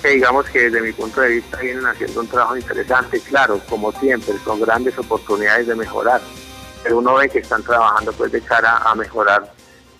que 0.00 0.10
digamos 0.10 0.46
que 0.46 0.70
desde 0.70 0.80
mi 0.80 0.92
punto 0.92 1.20
de 1.20 1.28
vista 1.28 1.58
vienen 1.58 1.86
haciendo 1.86 2.20
un 2.20 2.26
trabajo 2.28 2.56
interesante, 2.56 3.20
claro, 3.20 3.60
como 3.68 3.92
siempre, 3.92 4.34
con 4.44 4.60
grandes 4.60 4.98
oportunidades 4.98 5.68
de 5.68 5.76
mejorar 5.76 6.20
pero 6.82 6.98
uno 6.98 7.14
ve 7.14 7.28
que 7.28 7.38
están 7.40 7.62
trabajando 7.62 8.12
pues 8.12 8.32
de 8.32 8.40
cara 8.40 8.78
a 8.78 8.94
mejorar 8.94 9.52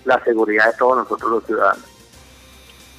la 0.05 0.23
seguridad 0.25 0.67
de 0.67 0.79
todos 0.79 0.96
nosotros 0.96 1.31
los 1.31 1.44
ciudadanos. 1.44 1.84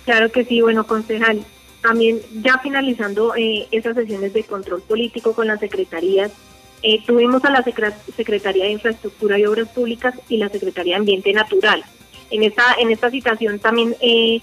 Claro 0.05 0.31
que 0.31 0.45
sí, 0.45 0.61
bueno, 0.61 0.85
concejal. 0.85 1.45
También 1.81 2.21
ya 2.41 2.57
finalizando 2.59 3.35
eh, 3.35 3.67
esas 3.71 3.95
sesiones 3.95 4.33
de 4.33 4.43
control 4.43 4.81
político 4.81 5.33
con 5.33 5.47
las 5.47 5.59
secretarías, 5.59 6.31
eh, 6.81 7.01
tuvimos 7.05 7.43
a 7.45 7.49
la 7.49 7.63
Secretaría 7.63 8.65
de 8.65 8.71
Infraestructura 8.71 9.39
y 9.39 9.45
Obras 9.45 9.69
Públicas 9.69 10.13
y 10.27 10.37
la 10.37 10.49
Secretaría 10.49 10.95
de 10.95 10.99
Ambiente 10.99 11.31
Natural. 11.31 11.83
En 12.29 12.43
esta, 12.43 12.75
en 12.77 12.91
esta 12.91 13.09
citación 13.09 13.59
también, 13.59 13.95
eh, 14.01 14.41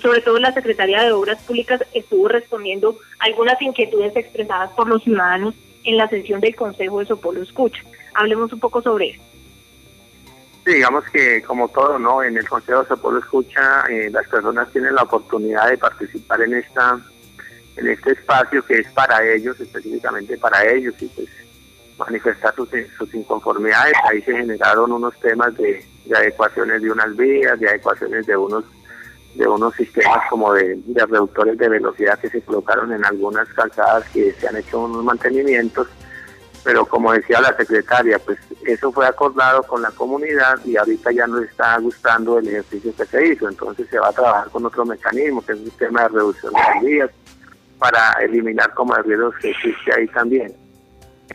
sobre 0.00 0.20
todo 0.20 0.38
la 0.38 0.54
Secretaría 0.54 1.02
de 1.02 1.12
Obras 1.12 1.42
Públicas 1.42 1.82
estuvo 1.92 2.28
respondiendo 2.28 2.96
algunas 3.18 3.60
inquietudes 3.60 4.16
expresadas 4.16 4.70
por 4.70 4.88
los 4.88 5.02
ciudadanos 5.02 5.54
en 5.84 5.96
la 5.96 6.08
sesión 6.08 6.40
del 6.40 6.54
Consejo 6.54 7.00
de 7.00 7.06
Sopolo 7.06 7.42
Escucha. 7.42 7.82
Hablemos 8.14 8.52
un 8.52 8.60
poco 8.60 8.82
sobre 8.82 9.10
eso. 9.10 9.22
Digamos 10.64 11.04
que 11.12 11.42
como 11.42 11.68
todo, 11.68 11.98
¿no? 11.98 12.22
En 12.22 12.36
el 12.36 12.48
Consejo 12.48 12.82
de 12.82 12.88
Sopolo 12.88 13.18
Escucha 13.18 13.84
eh, 13.90 14.08
las 14.10 14.26
personas 14.28 14.70
tienen 14.70 14.94
la 14.94 15.02
oportunidad 15.02 15.68
de 15.68 15.78
participar 15.78 16.40
en 16.42 16.54
esta 16.54 17.00
en 17.76 17.88
este 17.88 18.12
espacio 18.12 18.64
que 18.64 18.80
es 18.80 18.88
para 18.92 19.26
ellos, 19.26 19.58
específicamente 19.58 20.36
para 20.38 20.64
ellos, 20.70 20.94
y 21.00 21.06
pues 21.06 21.28
manifestar 21.98 22.54
sus, 22.54 22.68
sus 22.96 23.12
inconformidades. 23.14 23.94
Ahí 24.08 24.22
se 24.22 24.36
generaron 24.36 24.92
unos 24.92 25.18
temas 25.20 25.56
de, 25.56 25.84
de 26.04 26.16
adecuaciones 26.16 26.82
de 26.82 26.90
unas 26.90 27.16
vías, 27.16 27.58
de 27.58 27.68
adecuaciones 27.68 28.26
de 28.26 28.36
unos 28.36 28.64
de 29.34 29.48
unos 29.48 29.74
sistemas 29.74 30.20
como 30.28 30.52
de, 30.52 30.78
reductores 30.94 31.56
de 31.56 31.68
velocidad 31.68 32.18
que 32.18 32.28
se 32.28 32.42
colocaron 32.42 32.92
en 32.92 33.04
algunas 33.04 33.48
calzadas 33.54 34.06
que 34.10 34.32
se 34.32 34.46
han 34.46 34.56
hecho 34.56 34.80
unos 34.80 35.04
mantenimientos, 35.04 35.88
pero 36.64 36.86
como 36.86 37.12
decía 37.12 37.40
la 37.40 37.56
secretaria, 37.56 38.18
pues 38.18 38.38
eso 38.66 38.92
fue 38.92 39.06
acordado 39.06 39.62
con 39.64 39.82
la 39.82 39.90
comunidad 39.90 40.58
y 40.64 40.76
ahorita 40.76 41.10
ya 41.12 41.26
no 41.26 41.38
está 41.40 41.76
gustando 41.78 42.38
el 42.38 42.48
ejercicio 42.48 42.94
que 42.96 43.04
se 43.04 43.26
hizo, 43.26 43.48
entonces 43.48 43.88
se 43.88 43.98
va 43.98 44.08
a 44.08 44.12
trabajar 44.12 44.50
con 44.50 44.64
otro 44.64 44.84
mecanismo, 44.84 45.44
que 45.44 45.52
es 45.52 45.58
un 45.58 45.64
sistema 45.64 46.02
de 46.02 46.08
reducción 46.08 46.52
de 46.52 46.86
vías, 46.86 47.10
para 47.78 48.12
eliminar 48.22 48.72
como 48.74 48.94
el 48.96 49.04
que 49.40 49.50
existe 49.50 49.92
ahí 49.92 50.06
también. 50.08 50.54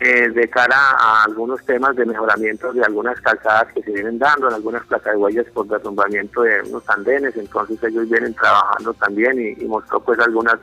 Eh, 0.00 0.28
de 0.30 0.48
cara 0.48 0.76
a 0.76 1.24
algunos 1.24 1.64
temas 1.64 1.96
de 1.96 2.06
mejoramiento 2.06 2.72
de 2.72 2.84
algunas 2.84 3.20
calzadas 3.20 3.72
que 3.72 3.82
se 3.82 3.90
vienen 3.90 4.16
dando, 4.16 4.46
en 4.46 4.54
algunas 4.54 4.86
placas 4.86 5.12
de 5.12 5.18
huellas 5.18 5.46
por 5.52 5.66
derrumbamiento 5.66 6.42
de 6.42 6.62
unos 6.68 6.88
andenes, 6.88 7.36
entonces 7.36 7.82
ellos 7.82 8.08
vienen 8.08 8.32
trabajando 8.34 8.94
también 8.94 9.56
y, 9.58 9.64
mostró 9.64 9.98
pues 9.98 10.20
algunas 10.20 10.60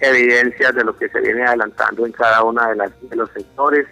evidencias 0.00 0.74
de 0.74 0.84
lo 0.84 0.96
que 0.96 1.08
se 1.08 1.20
viene 1.20 1.44
adelantando 1.44 2.06
en 2.06 2.12
cada 2.12 2.42
una 2.42 2.68
de, 2.68 2.90
de 3.02 3.16
los 3.16 3.30
sectores. 3.30 3.86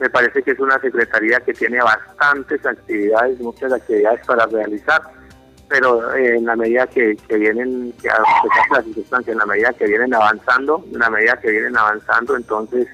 Me 0.00 0.10
parece 0.10 0.42
que 0.42 0.50
es 0.50 0.58
una 0.58 0.78
secretaría 0.80 1.40
que 1.40 1.54
tiene 1.54 1.80
bastantes 1.80 2.64
actividades, 2.66 3.38
muchas 3.40 3.72
actividades 3.72 4.26
para 4.26 4.46
realizar, 4.46 5.02
pero 5.68 6.14
eh, 6.14 6.36
en 6.36 6.44
la 6.44 6.56
medida 6.56 6.86
que, 6.86 7.16
que 7.28 7.36
vienen, 7.36 7.92
que 8.00 8.08
en 9.30 9.38
la 9.38 9.46
medida 9.46 9.72
que 9.72 9.86
vienen 9.86 10.14
avanzando, 10.14 10.84
en 10.92 10.98
la 10.98 11.10
medida 11.10 11.38
que 11.40 11.50
vienen 11.50 11.76
avanzando, 11.76 12.36
entonces 12.36 12.88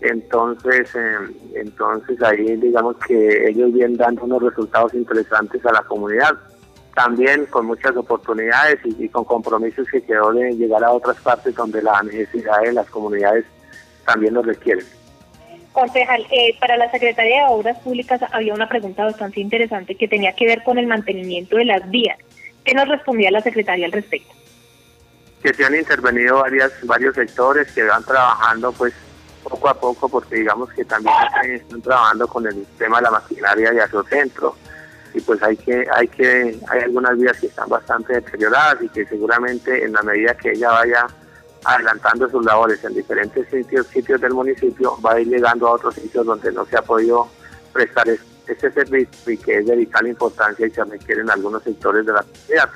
entonces, 0.00 0.94
em, 0.94 1.34
entonces 1.54 2.22
ahí 2.22 2.56
digamos 2.56 2.96
que 3.06 3.48
ellos 3.48 3.72
vienen 3.72 3.96
dando 3.96 4.24
unos 4.24 4.42
resultados 4.42 4.94
interesantes 4.94 5.64
a 5.66 5.72
la 5.72 5.82
comunidad. 5.82 6.36
También 6.94 7.46
con 7.46 7.66
muchas 7.66 7.96
oportunidades 7.96 8.78
y, 8.84 9.08
con 9.08 9.24
compromisos 9.24 9.86
que 9.90 10.02
quedó 10.02 10.32
de 10.32 10.52
llegar 10.52 10.82
a 10.84 10.90
otras 10.90 11.16
partes 11.20 11.54
donde 11.54 11.82
la 11.82 12.02
necesidad 12.02 12.60
de 12.62 12.72
las 12.72 12.88
comunidades 12.90 13.44
también 14.04 14.34
lo 14.34 14.42
requieren. 14.42 14.84
Concejal, 15.72 16.26
eh, 16.30 16.56
para 16.58 16.76
la 16.76 16.90
Secretaría 16.90 17.44
de 17.44 17.52
Obras 17.52 17.78
Públicas 17.78 18.20
había 18.32 18.54
una 18.54 18.68
pregunta 18.68 19.04
bastante 19.04 19.40
interesante 19.40 19.94
que 19.94 20.08
tenía 20.08 20.34
que 20.34 20.46
ver 20.46 20.64
con 20.64 20.78
el 20.78 20.86
mantenimiento 20.86 21.56
de 21.56 21.64
las 21.64 21.88
vías. 21.90 22.18
¿Qué 22.64 22.74
nos 22.74 22.88
respondía 22.88 23.30
la 23.30 23.40
Secretaría 23.40 23.86
al 23.86 23.92
respecto? 23.92 24.34
Que 25.42 25.54
se 25.54 25.64
han 25.64 25.74
intervenido 25.74 26.40
varias, 26.40 26.72
varios 26.82 27.14
sectores 27.14 27.70
que 27.72 27.84
van 27.84 28.04
trabajando 28.04 28.72
pues 28.72 28.92
poco 29.44 29.68
a 29.68 29.74
poco 29.74 30.08
porque 30.08 30.36
digamos 30.36 30.70
que 30.70 30.84
también 30.84 31.14
están 31.54 31.80
trabajando 31.80 32.26
con 32.26 32.46
el 32.46 32.66
tema 32.76 32.98
de 32.98 33.04
la 33.04 33.10
maquinaria 33.12 33.70
de 33.70 33.80
centro 34.10 34.56
y 35.14 35.20
pues 35.20 35.42
hay 35.42 35.56
que 35.56 35.86
hay 35.94 36.08
que 36.08 36.58
hay 36.68 36.80
algunas 36.82 37.18
vías 37.18 37.38
que 37.38 37.46
están 37.46 37.68
bastante 37.68 38.14
deterioradas 38.14 38.82
y 38.82 38.88
que 38.88 39.06
seguramente 39.06 39.84
en 39.84 39.92
la 39.92 40.02
medida 40.02 40.34
que 40.34 40.50
ella 40.52 40.70
vaya 40.70 41.06
adelantando 41.64 42.28
sus 42.28 42.44
labores 42.44 42.82
en 42.84 42.94
diferentes 42.94 43.48
sitios 43.48 43.86
sitios 43.88 44.20
del 44.20 44.32
municipio 44.32 44.98
va 45.00 45.14
a 45.14 45.20
ir 45.20 45.28
llegando 45.28 45.68
a 45.68 45.72
otros 45.72 45.94
sitios 45.94 46.24
donde 46.24 46.52
no 46.52 46.64
se 46.66 46.76
ha 46.76 46.82
podido 46.82 47.28
prestar 47.72 48.08
este 48.08 48.72
servicio 48.72 49.32
y 49.32 49.36
que 49.36 49.58
es 49.58 49.66
de 49.66 49.76
vital 49.76 50.06
importancia 50.06 50.66
y 50.66 50.70
se 50.70 50.84
requiere 50.84 51.20
en 51.22 51.30
algunos 51.30 51.62
sectores 51.62 52.04
de 52.04 52.12
la 52.12 52.22
sociedad. 52.22 52.70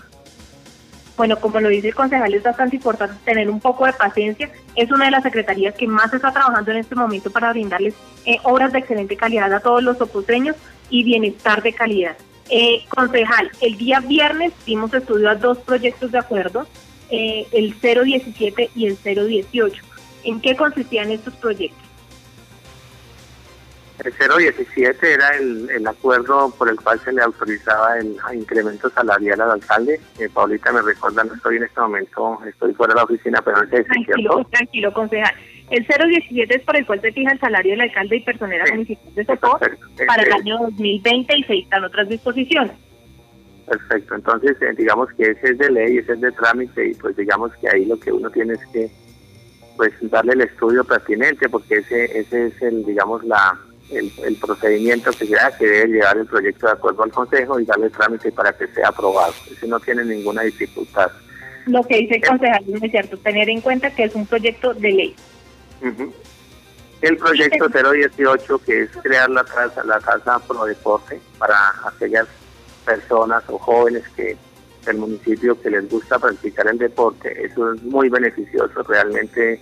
Bueno, 1.17 1.39
como 1.39 1.61
lo 1.61 1.69
dice 1.69 1.89
el 1.89 1.95
concejal, 1.95 2.35
es 2.35 2.43
bastante 2.43 2.77
importante 2.77 3.15
tener 3.25 3.49
un 3.49 3.61
poco 3.61 3.87
de 3.87 3.93
paciencia. 3.93 4.51
Es 4.75 4.91
una 4.91 5.05
de 5.05 5.13
las 5.13 5.23
secretarías 5.23 5.75
que 5.75 5.87
más 5.87 6.13
está 6.13 6.33
trabajando 6.33 6.73
en 6.73 6.79
este 6.79 6.97
momento 6.97 7.31
para 7.31 7.53
brindarles 7.53 7.95
eh, 8.25 8.39
obras 8.43 8.73
de 8.73 8.81
excelente 8.81 9.17
calidad 9.17 9.53
a 9.53 9.61
todos 9.61 9.83
los 9.83 10.01
opuseños 10.01 10.57
y 10.95 11.03
bienestar 11.03 11.61
de 11.61 11.73
calidad. 11.73 12.17
Eh, 12.49 12.85
concejal, 12.89 13.51
el 13.61 13.77
día 13.77 13.99
viernes 13.99 14.53
dimos 14.65 14.95
estudio 14.95 15.29
a 15.29 15.35
dos 15.35 15.59
proyectos 15.59 16.13
de 16.13 16.19
acuerdo, 16.19 16.69
eh, 17.11 17.49
el 17.51 17.75
017 17.81 18.71
y 18.77 18.87
el 18.87 18.97
018. 18.97 19.83
¿En 20.23 20.41
qué 20.41 20.55
consistían 20.55 21.11
estos 21.11 21.35
proyectos? 21.35 21.83
El 24.05 24.13
017 24.13 25.13
era 25.13 25.31
el, 25.37 25.85
acuerdo 25.89 26.55
por 26.57 26.69
el 26.69 26.77
cual 26.77 27.01
se 27.01 27.13
le 27.13 27.23
autorizaba 27.23 27.99
el 27.99 28.17
incremento 28.33 28.89
salarial 28.91 29.41
al 29.41 29.51
alcalde. 29.51 30.01
Eh, 30.21 30.29
Paulita 30.33 30.71
me 30.73 30.83
recuerda, 30.83 31.25
no 31.25 31.35
estoy 31.35 31.57
en 31.57 31.65
este 31.65 31.81
momento, 31.81 32.39
estoy 32.47 32.73
fuera 32.75 32.95
de 32.95 33.01
la 33.01 33.05
oficina, 33.05 33.43
pero 33.43 33.65
no 33.65 33.69
sé 33.69 33.83
Tranquilo, 33.83 34.47
tranquilo, 34.49 34.93
concejal. 34.93 35.35
El 35.71 35.87
017 35.87 36.57
es 36.57 36.63
por 36.63 36.77
el 36.77 36.87
cual 36.87 37.01
se 37.01 37.13
fija 37.13 37.33
el 37.33 37.41
salario 37.41 37.73
del 37.73 37.83
alcalde 37.83 38.17
y 38.17 38.21
personera 38.21 38.65
municipal 38.71 39.15
de 39.15 39.25
Sopó 39.25 39.59
para 40.07 40.23
el 40.23 40.33
año 40.33 40.59
2020 40.59 41.39
y 41.39 41.43
se 41.45 41.53
dictan 41.55 41.85
otras 41.85 42.09
disposiciones. 42.09 42.73
Perfecto, 43.67 44.15
entonces 44.15 44.57
eh, 44.61 44.75
digamos 44.77 45.09
que 45.17 45.31
ese 45.31 45.51
es 45.53 45.59
de 45.59 45.71
ley, 45.71 45.97
ese 45.97 46.13
es 46.13 46.21
de 46.21 46.33
trámite 46.33 46.87
y 46.87 46.95
pues 46.95 47.17
digamos 47.17 47.51
que 47.57 47.69
ahí 47.71 47.87
lo 47.87 47.99
que 47.99 48.13
uno 48.13 48.29
tiene 48.31 48.55
es 48.55 48.67
que 48.73 48.91
pues 49.77 49.93
darle 50.03 50.35
el 50.35 50.43
estudio 50.43 50.85
pertinente 50.85 51.49
porque 51.49 51.77
ese 51.77 52.19
ese 52.19 52.49
es 52.49 52.63
el 52.63 52.85
digamos 52.85 53.25
la 53.25 53.59
el, 53.91 54.37
procedimiento 54.37 55.11
que 55.13 55.27
se 55.27 55.37
que 55.59 55.67
debe 55.67 55.93
llevar 55.95 56.17
el 56.17 56.27
proyecto 56.27 56.67
de 56.67 56.73
acuerdo 56.73 57.03
al 57.03 57.13
Consejo 57.13 57.61
y 57.61 57.65
darle 57.65 57.91
trámite 57.91 58.33
para 58.33 58.53
que 58.53 58.67
sea 58.69 58.89
aprobado. 58.89 59.33
Ese 59.51 59.67
no 59.67 59.79
tiene 59.81 60.05
ninguna 60.05 60.43
dificultad. 60.43 61.11
Lo 61.67 61.83
que 61.83 61.99
dice 61.99 62.17
el 62.17 62.25
concejal 62.25 62.65
es 62.69 62.91
cierto, 62.91 63.17
tener 63.19 63.49
en 63.49 63.61
cuenta 63.61 63.95
que 63.95 64.05
es 64.05 64.15
un 64.15 64.27
proyecto 64.27 64.75
de 64.75 64.93
ley. 64.93 65.17
El 67.01 67.17
proyecto 67.19 67.69
018, 67.69 68.59
que 68.65 68.83
es 68.83 68.91
crear 69.03 69.29
la 69.29 69.45
casa, 69.45 69.85
la 69.85 70.01
casa 70.01 70.39
pro 70.39 70.65
deporte 70.65 71.21
para 71.39 71.55
aquellas 71.87 72.27
personas 72.85 73.43
o 73.49 73.59
jóvenes 73.59 74.05
que 74.17 74.37
del 74.87 74.99
municipio 74.99 75.61
que 75.61 75.71
les 75.71 75.89
gusta 75.89 76.19
practicar 76.19 76.67
el 76.69 76.79
deporte, 76.79 77.45
eso 77.45 77.73
es 77.73 77.83
muy 77.83 78.09
beneficioso, 78.09 78.83
realmente 78.83 79.61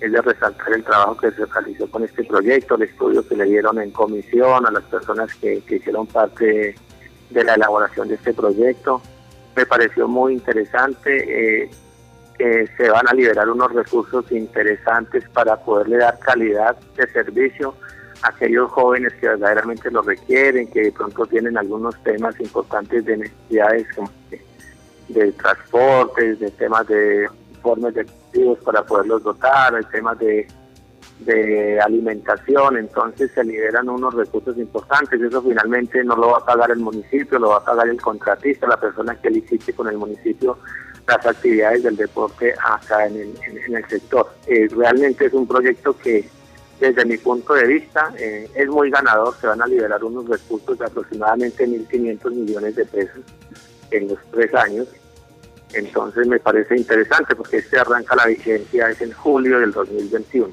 es 0.00 0.12
de 0.12 0.22
resaltar 0.22 0.72
el 0.72 0.84
trabajo 0.84 1.16
que 1.16 1.30
se 1.32 1.46
realizó 1.46 1.90
con 1.90 2.04
este 2.04 2.24
proyecto, 2.24 2.76
el 2.76 2.82
estudio 2.82 3.26
que 3.26 3.36
le 3.36 3.44
dieron 3.44 3.80
en 3.80 3.90
comisión 3.90 4.66
a 4.66 4.70
las 4.70 4.84
personas 4.84 5.34
que, 5.36 5.62
hicieron 5.68 6.06
parte 6.06 6.74
de 7.30 7.44
la 7.44 7.54
elaboración 7.54 8.08
de 8.08 8.14
este 8.14 8.32
proyecto. 8.32 9.02
Me 9.56 9.66
pareció 9.66 10.06
muy 10.06 10.34
interesante. 10.34 11.62
Eh, 11.64 11.70
que 12.38 12.68
se 12.76 12.88
van 12.88 13.06
a 13.08 13.14
liberar 13.14 13.48
unos 13.48 13.72
recursos 13.72 14.30
interesantes 14.30 15.28
para 15.30 15.56
poderle 15.56 15.98
dar 15.98 16.18
calidad 16.20 16.76
de 16.96 17.06
servicio 17.08 17.74
a 18.22 18.28
aquellos 18.28 18.70
jóvenes 18.70 19.12
que 19.14 19.28
verdaderamente 19.28 19.90
lo 19.90 20.02
requieren, 20.02 20.70
que 20.70 20.82
de 20.82 20.92
pronto 20.92 21.26
tienen 21.26 21.58
algunos 21.58 22.00
temas 22.02 22.38
importantes 22.40 23.04
de 23.04 23.16
necesidades 23.16 23.86
como 23.94 24.10
de, 24.30 24.40
de 25.08 25.32
transportes, 25.32 26.38
de 26.38 26.50
temas 26.52 26.86
de 26.86 27.28
informes 27.50 27.94
de 27.94 28.06
para 28.64 28.84
poderlos 28.84 29.22
dotar, 29.24 29.74
el 29.74 29.86
tema 29.86 30.14
de, 30.14 30.46
de 31.20 31.80
alimentación, 31.80 32.76
entonces 32.76 33.30
se 33.32 33.42
liberan 33.42 33.88
unos 33.88 34.14
recursos 34.14 34.56
importantes, 34.58 35.20
eso 35.20 35.42
finalmente 35.42 36.04
no 36.04 36.14
lo 36.14 36.28
va 36.28 36.38
a 36.38 36.44
pagar 36.44 36.70
el 36.70 36.78
municipio, 36.78 37.38
lo 37.38 37.50
va 37.50 37.56
a 37.56 37.64
pagar 37.64 37.88
el 37.88 38.00
contratista, 38.00 38.68
la 38.68 38.78
persona 38.78 39.16
que 39.16 39.30
licite 39.30 39.72
con 39.72 39.88
el 39.88 39.98
municipio 39.98 40.58
las 41.08 41.26
actividades 41.26 41.82
del 41.82 41.96
deporte 41.96 42.54
acá 42.64 43.06
en 43.06 43.16
el, 43.16 43.34
en, 43.66 43.76
el 43.76 43.88
sector. 43.88 44.28
Eh, 44.46 44.68
realmente 44.70 45.26
es 45.26 45.32
un 45.32 45.46
proyecto 45.46 45.96
que 45.96 46.28
desde 46.78 47.04
mi 47.04 47.16
punto 47.16 47.54
de 47.54 47.66
vista 47.66 48.12
eh, 48.18 48.48
es 48.54 48.68
muy 48.68 48.90
ganador, 48.90 49.34
se 49.40 49.48
van 49.48 49.60
a 49.60 49.66
liberar 49.66 50.04
unos 50.04 50.28
recursos 50.28 50.78
de 50.78 50.84
aproximadamente 50.84 51.66
1.500 51.66 52.30
millones 52.30 52.76
de 52.76 52.84
pesos 52.84 53.24
en 53.90 54.08
los 54.08 54.18
tres 54.30 54.54
años 54.54 54.86
entonces 55.74 56.26
me 56.26 56.38
parece 56.38 56.76
interesante 56.76 57.34
porque 57.34 57.58
este 57.58 57.78
arranca 57.78 58.16
la 58.16 58.26
vigencia 58.26 58.88
es 58.88 59.00
en 59.00 59.12
julio 59.12 59.60
del 59.60 59.72
2021. 59.72 60.48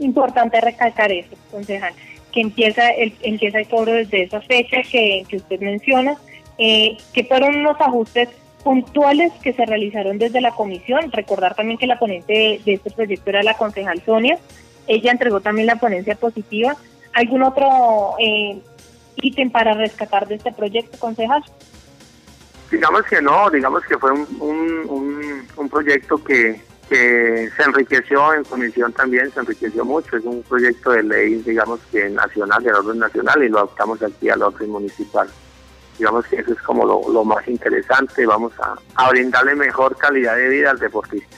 Importante 0.00 0.60
recalcar 0.60 1.12
eso, 1.12 1.36
concejal, 1.50 1.92
que 2.32 2.40
empieza 2.40 2.88
el, 2.90 3.14
empieza 3.22 3.58
el 3.58 3.68
cobro 3.68 3.92
desde 3.92 4.22
esa 4.22 4.40
fecha 4.40 4.78
que, 4.90 5.24
usted 5.32 5.60
menciona, 5.60 6.16
eh, 6.58 6.96
que 7.12 7.24
fueron 7.24 7.56
unos 7.56 7.80
ajustes 7.80 8.28
puntuales 8.62 9.32
que 9.42 9.52
se 9.52 9.66
realizaron 9.66 10.18
desde 10.18 10.40
la 10.40 10.52
comisión. 10.52 11.10
Recordar 11.12 11.54
también 11.54 11.78
que 11.78 11.86
la 11.86 11.98
ponente 11.98 12.60
de, 12.64 12.72
este 12.72 12.90
proyecto 12.90 13.30
era 13.30 13.42
la 13.42 13.56
concejal 13.56 14.02
Sonia. 14.04 14.38
Ella 14.86 15.12
entregó 15.12 15.40
también 15.40 15.66
la 15.66 15.76
ponencia 15.76 16.14
positiva. 16.14 16.76
¿Algún 17.12 17.42
otro 17.42 18.14
eh, 18.18 18.60
ítem 19.16 19.50
para 19.50 19.74
rescatar 19.74 20.26
de 20.28 20.36
este 20.36 20.52
proyecto, 20.52 20.98
concejal? 20.98 21.42
Digamos 22.70 23.02
que 23.02 23.20
no, 23.20 23.50
digamos 23.50 23.84
que 23.84 23.98
fue 23.98 24.12
un, 24.12 25.46
un, 25.56 25.68
proyecto 25.68 26.22
que, 26.22 26.60
se 26.88 27.62
enriqueció 27.64 28.34
en 28.34 28.44
comisión 28.44 28.92
también, 28.92 29.30
se 29.32 29.40
enriqueció 29.40 29.84
mucho. 29.84 30.16
Es 30.16 30.24
un 30.24 30.42
proyecto 30.42 30.90
de 30.90 31.02
ley, 31.02 31.34
digamos 31.46 31.80
que 31.92 32.08
nacional, 32.10 32.62
de 32.62 32.72
orden 32.72 32.98
nacional, 32.98 33.42
y 33.42 33.48
lo 33.48 33.58
adoptamos 33.58 34.02
aquí 34.02 34.28
al 34.28 34.42
orden 34.42 34.70
municipal. 34.70 35.28
Digamos 36.00 36.26
que 36.28 36.36
eso 36.36 36.54
es 36.54 36.62
como 36.62 36.86
lo, 36.86 37.24
más 37.26 37.46
interesante, 37.46 38.24
vamos 38.24 38.54
a, 38.58 39.10
brindarle 39.10 39.54
mejor 39.54 39.94
calidad 39.98 40.34
de 40.34 40.48
vida 40.48 40.70
al 40.70 40.78
deportista. 40.78 41.36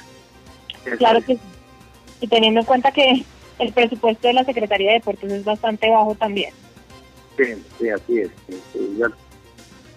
claro 0.99 1.19
que 1.19 1.35
sí. 1.35 1.41
Y 2.21 2.29
teniendo 2.29 2.61
en 2.61 2.67
cuenta 2.67 2.93
que 2.93 3.25
el 3.59 3.73
presupuesto 3.73 4.29
de 4.29 4.35
la 4.35 4.45
Secretaría 4.45 4.93
de 4.93 4.99
Deportes 4.99 5.33
es 5.33 5.45
bastante 5.45 5.91
bajo 5.91 6.15
también. 6.15 6.55
Sí, 7.37 7.61
sí, 7.77 7.91
así 7.91 8.21
es. 8.21 8.31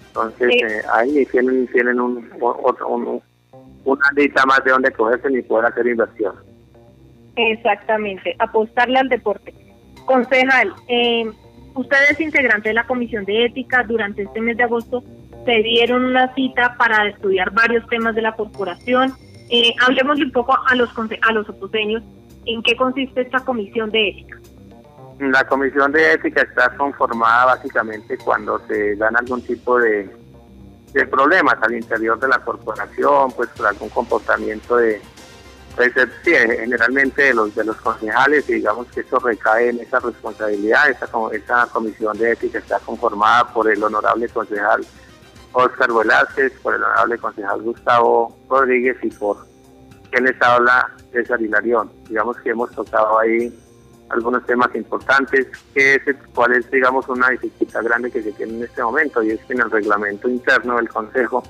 Entonces, 0.08 0.50
eh, 0.50 0.82
ahí 0.92 1.24
tienen, 1.28 1.68
tienen 1.68 2.00
un, 2.00 2.28
una 3.84 4.12
lista 4.16 4.48
más 4.48 4.64
de 4.64 4.72
donde 4.72 4.92
cogerse 4.94 5.32
y 5.32 5.44
poder 5.44 5.68
hacer 5.68 5.86
inversión. 5.86 6.34
Exactamente, 7.36 8.36
apostarle 8.40 8.98
al 8.98 9.10
deporte. 9.10 9.54
Concejal, 10.06 10.74
eh, 10.88 11.32
usted 11.76 11.98
es 12.10 12.20
integrante 12.20 12.70
de 12.70 12.76
la 12.76 12.88
Comisión 12.88 13.26
de 13.26 13.46
Ética. 13.46 13.84
Durante 13.84 14.24
este 14.24 14.42
mes 14.42 14.58
de 14.58 14.64
agosto 14.64 15.04
se 15.46 15.64
dieron 15.64 16.06
una 16.06 16.34
cita 16.34 16.76
para 16.78 17.08
estudiar 17.08 17.52
varios 17.52 17.88
temas 17.88 18.16
de 18.16 18.22
la 18.22 18.34
corporación. 18.34 19.14
Eh, 19.50 19.74
hablemos 19.86 20.20
un 20.20 20.32
poco 20.32 20.58
a 20.68 20.76
los, 20.76 20.90
a 21.22 21.32
los 21.32 21.48
opuseños 21.48 22.02
en 22.46 22.64
qué 22.64 22.76
consiste 22.76 23.22
esta 23.22 23.40
Comisión 23.42 23.92
de 23.92 24.10
Ética. 24.10 24.40
La 25.20 25.46
comisión 25.48 25.94
de 25.94 26.14
ética 26.14 26.42
está 26.42 26.76
conformada 26.76 27.46
básicamente 27.46 28.18
cuando 28.18 28.60
se 28.68 28.98
dan 28.98 29.16
algún 29.16 29.42
tipo 29.42 29.80
de, 29.80 30.10
problemas 31.10 31.56
al 31.62 31.74
interior 31.74 32.20
de 32.20 32.28
la 32.28 32.40
corporación, 32.40 33.32
pues 33.32 33.50
por 33.50 33.68
algún 33.68 33.90
comportamiento 33.90 34.76
de, 34.76 35.02
pues, 35.76 35.94
generalmente 36.24 37.24
de 37.24 37.34
los 37.34 37.54
de 37.54 37.64
los 37.64 37.76
concejales, 37.78 38.50
y 38.50 38.54
digamos 38.54 38.88
que 38.88 39.02
eso 39.02 39.20
recae 39.20 39.70
en 39.70 39.80
esa 39.80 40.00
responsabilidad. 40.00 40.90
Esa, 40.90 41.08
esa 41.32 41.68
comisión 41.72 42.18
de 42.18 42.32
ética 42.32 42.60
está 42.60 42.80
conformada 42.80 43.52
por 43.54 43.70
el 43.70 43.84
honorable 43.84 44.28
concejal 44.30 44.86
Oscar 45.54 45.92
Velázquez, 45.92 46.54
por 46.62 46.76
el 46.76 46.84
honorable 46.84 47.18
concejal 47.18 47.62
Gustavo 47.62 48.38
Rodríguez 48.50 48.98
y 49.04 49.10
por 49.10 49.38
quien 50.12 50.26
les 50.26 50.42
habla 50.42 50.92
César 51.12 51.42
Hilarión. 51.42 51.92
Digamos 52.10 52.38
que 52.38 52.50
hemos 52.50 52.72
tocado 52.72 53.20
ahí 53.20 53.54
algunos 54.10 54.46
temas 54.46 54.74
importantes. 54.76 55.48
¿Qué 55.74 55.96
es, 55.96 56.02
¿Cuál 56.34 56.54
es, 56.54 56.70
digamos, 56.72 57.08
una 57.10 57.30
dificultad 57.30 57.84
grande 57.84 58.12
que 58.12 58.22
se 58.22 58.32
tiene 58.34 58.58
en 58.58 58.64
este 58.64 58.84
momento? 58.84 59.24
Y 59.24 59.32
es 59.32 59.44
que 59.46 59.54
en 59.54 59.62
el 59.62 59.72
reglamento 59.72 60.28
interno 60.30 60.76
del 60.76 60.90
Consejo 60.90 61.44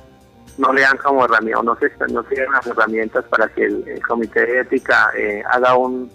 no 0.57 0.73
le 0.73 0.81
dan 0.81 0.97
como 0.97 1.25
herramienta, 1.25 1.61
no 1.63 1.77
se, 1.77 1.91
no 2.11 2.23
se 2.23 2.47
las 2.47 2.65
herramientas 2.65 3.25
para 3.25 3.47
que 3.49 3.65
el, 3.65 4.01
Comité 4.07 4.45
de 4.45 4.59
Ética 4.61 5.11
eh, 5.17 5.43
haga 5.51 5.75
un 5.75 6.09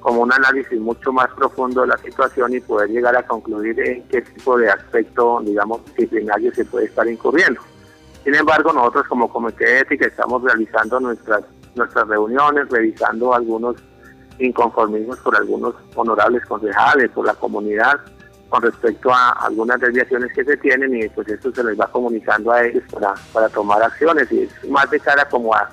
como 0.00 0.20
un 0.20 0.30
análisis 0.30 0.78
mucho 0.78 1.14
más 1.14 1.28
profundo 1.30 1.80
de 1.80 1.86
la 1.86 1.96
situación 1.96 2.52
y 2.52 2.60
poder 2.60 2.90
llegar 2.90 3.16
a 3.16 3.22
concluir 3.22 3.80
en 3.80 4.02
qué 4.08 4.20
tipo 4.20 4.58
de 4.58 4.68
aspecto, 4.68 5.40
digamos, 5.42 5.82
disciplinario 5.86 6.54
se 6.54 6.66
puede 6.66 6.84
estar 6.86 7.08
incurriendo. 7.08 7.62
Sin 8.22 8.34
embargo, 8.34 8.70
nosotros 8.70 9.06
como 9.08 9.30
Comité 9.30 9.64
de 9.64 9.80
Ética 9.80 10.06
estamos 10.06 10.42
realizando 10.42 11.00
nuestras, 11.00 11.42
nuestras 11.74 12.06
reuniones, 12.06 12.68
revisando 12.68 13.32
algunos 13.32 13.76
inconformismos 14.38 15.18
por 15.20 15.36
algunos 15.36 15.74
honorables 15.94 16.44
concejales, 16.44 17.10
por 17.10 17.24
la 17.26 17.34
comunidad, 17.34 17.98
con 18.54 18.62
respecto 18.62 19.12
a 19.12 19.30
algunas 19.30 19.80
desviaciones 19.80 20.32
que 20.32 20.44
se 20.44 20.56
tienen 20.58 20.94
y 20.94 21.08
pues 21.08 21.26
esto 21.26 21.52
se 21.52 21.64
les 21.64 21.76
va 21.76 21.90
comunicando 21.90 22.52
a 22.52 22.64
ellos 22.64 22.84
para, 22.92 23.12
para 23.32 23.48
tomar 23.48 23.82
acciones 23.82 24.30
y 24.30 24.42
es 24.42 24.70
más 24.70 24.88
de 24.92 25.00
cara 25.00 25.28
como 25.28 25.52
a 25.52 25.68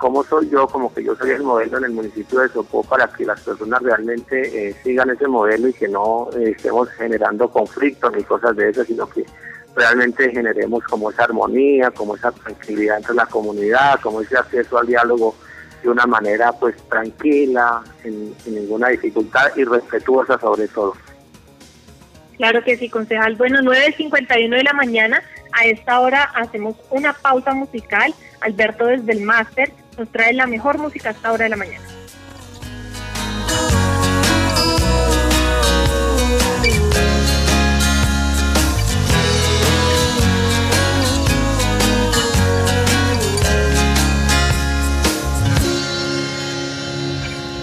cómo 0.00 0.24
soy 0.24 0.48
yo, 0.50 0.66
como 0.66 0.92
que 0.92 1.04
yo 1.04 1.14
soy 1.14 1.30
el 1.30 1.44
modelo 1.44 1.78
en 1.78 1.84
el 1.84 1.92
municipio 1.92 2.40
de 2.40 2.48
Sopó 2.48 2.82
para 2.82 3.06
que 3.06 3.24
las 3.24 3.40
personas 3.42 3.80
realmente 3.80 4.70
eh, 4.70 4.74
sigan 4.82 5.10
ese 5.10 5.28
modelo 5.28 5.68
y 5.68 5.72
que 5.72 5.86
no 5.86 6.28
eh, 6.36 6.50
estemos 6.56 6.88
generando 6.90 7.48
conflictos 7.48 8.12
ni 8.12 8.24
cosas 8.24 8.56
de 8.56 8.70
esas, 8.70 8.88
sino 8.88 9.08
que 9.08 9.24
realmente 9.76 10.32
generemos 10.32 10.82
como 10.82 11.10
esa 11.10 11.24
armonía, 11.24 11.92
como 11.92 12.16
esa 12.16 12.32
tranquilidad 12.32 12.96
entre 12.96 13.14
la 13.14 13.26
comunidad, 13.26 14.00
como 14.00 14.20
ese 14.20 14.36
acceso 14.36 14.78
al 14.78 14.88
diálogo 14.88 15.36
de 15.80 15.90
una 15.90 16.06
manera 16.06 16.50
pues 16.50 16.74
tranquila, 16.88 17.84
sin, 18.02 18.34
sin 18.42 18.56
ninguna 18.56 18.88
dificultad 18.88 19.52
y 19.54 19.62
respetuosa 19.62 20.40
sobre 20.40 20.66
todo. 20.66 20.94
Claro 22.38 22.62
que 22.62 22.76
sí, 22.76 22.88
concejal. 22.88 23.34
Bueno, 23.34 23.58
9.51 23.60 24.56
de 24.56 24.62
la 24.62 24.72
mañana. 24.72 25.22
A 25.52 25.64
esta 25.64 25.98
hora 25.98 26.22
hacemos 26.22 26.76
una 26.90 27.12
pausa 27.12 27.52
musical. 27.52 28.14
Alberto 28.40 28.86
desde 28.86 29.12
el 29.12 29.22
máster 29.22 29.72
nos 29.98 30.08
trae 30.10 30.32
la 30.32 30.46
mejor 30.46 30.78
música 30.78 31.08
a 31.08 31.12
esta 31.12 31.32
hora 31.32 31.44
de 31.44 31.50
la 31.50 31.56
mañana. 31.56 31.84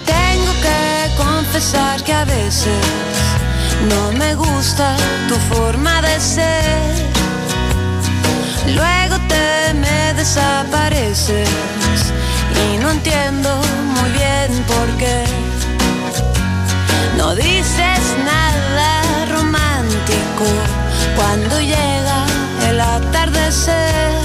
Tengo 0.05 0.51
que 0.62 1.24
confesar 1.24 2.03
que 2.03 2.12
a 2.12 2.25
veces 2.25 3.35
no 3.89 4.12
me 4.13 4.36
gusta 4.36 4.96
tu 5.27 5.36
forma 5.54 6.01
de 6.01 6.20
ser. 6.20 6.94
Luego 8.74 9.18
te 9.27 9.74
me 9.74 10.13
desapareces 10.13 11.50
y 12.63 12.77
no 12.77 12.92
entiendo 12.92 13.50
muy 13.96 14.10
bien 14.12 14.63
por 14.68 14.88
qué. 14.98 15.24
No 17.18 17.36
dices 17.36 18.01
nada 18.25 19.25
romántico 19.32 20.46
cuando 21.15 21.60
llega 21.60 22.25
el 22.70 22.82
atardecer. 22.82 24.25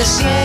que 0.00 0.06
sientes. 0.06 0.40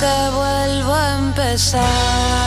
que 0.00 0.30
vuelvo 0.30 0.94
a 0.94 1.18
empezar. 1.18 2.42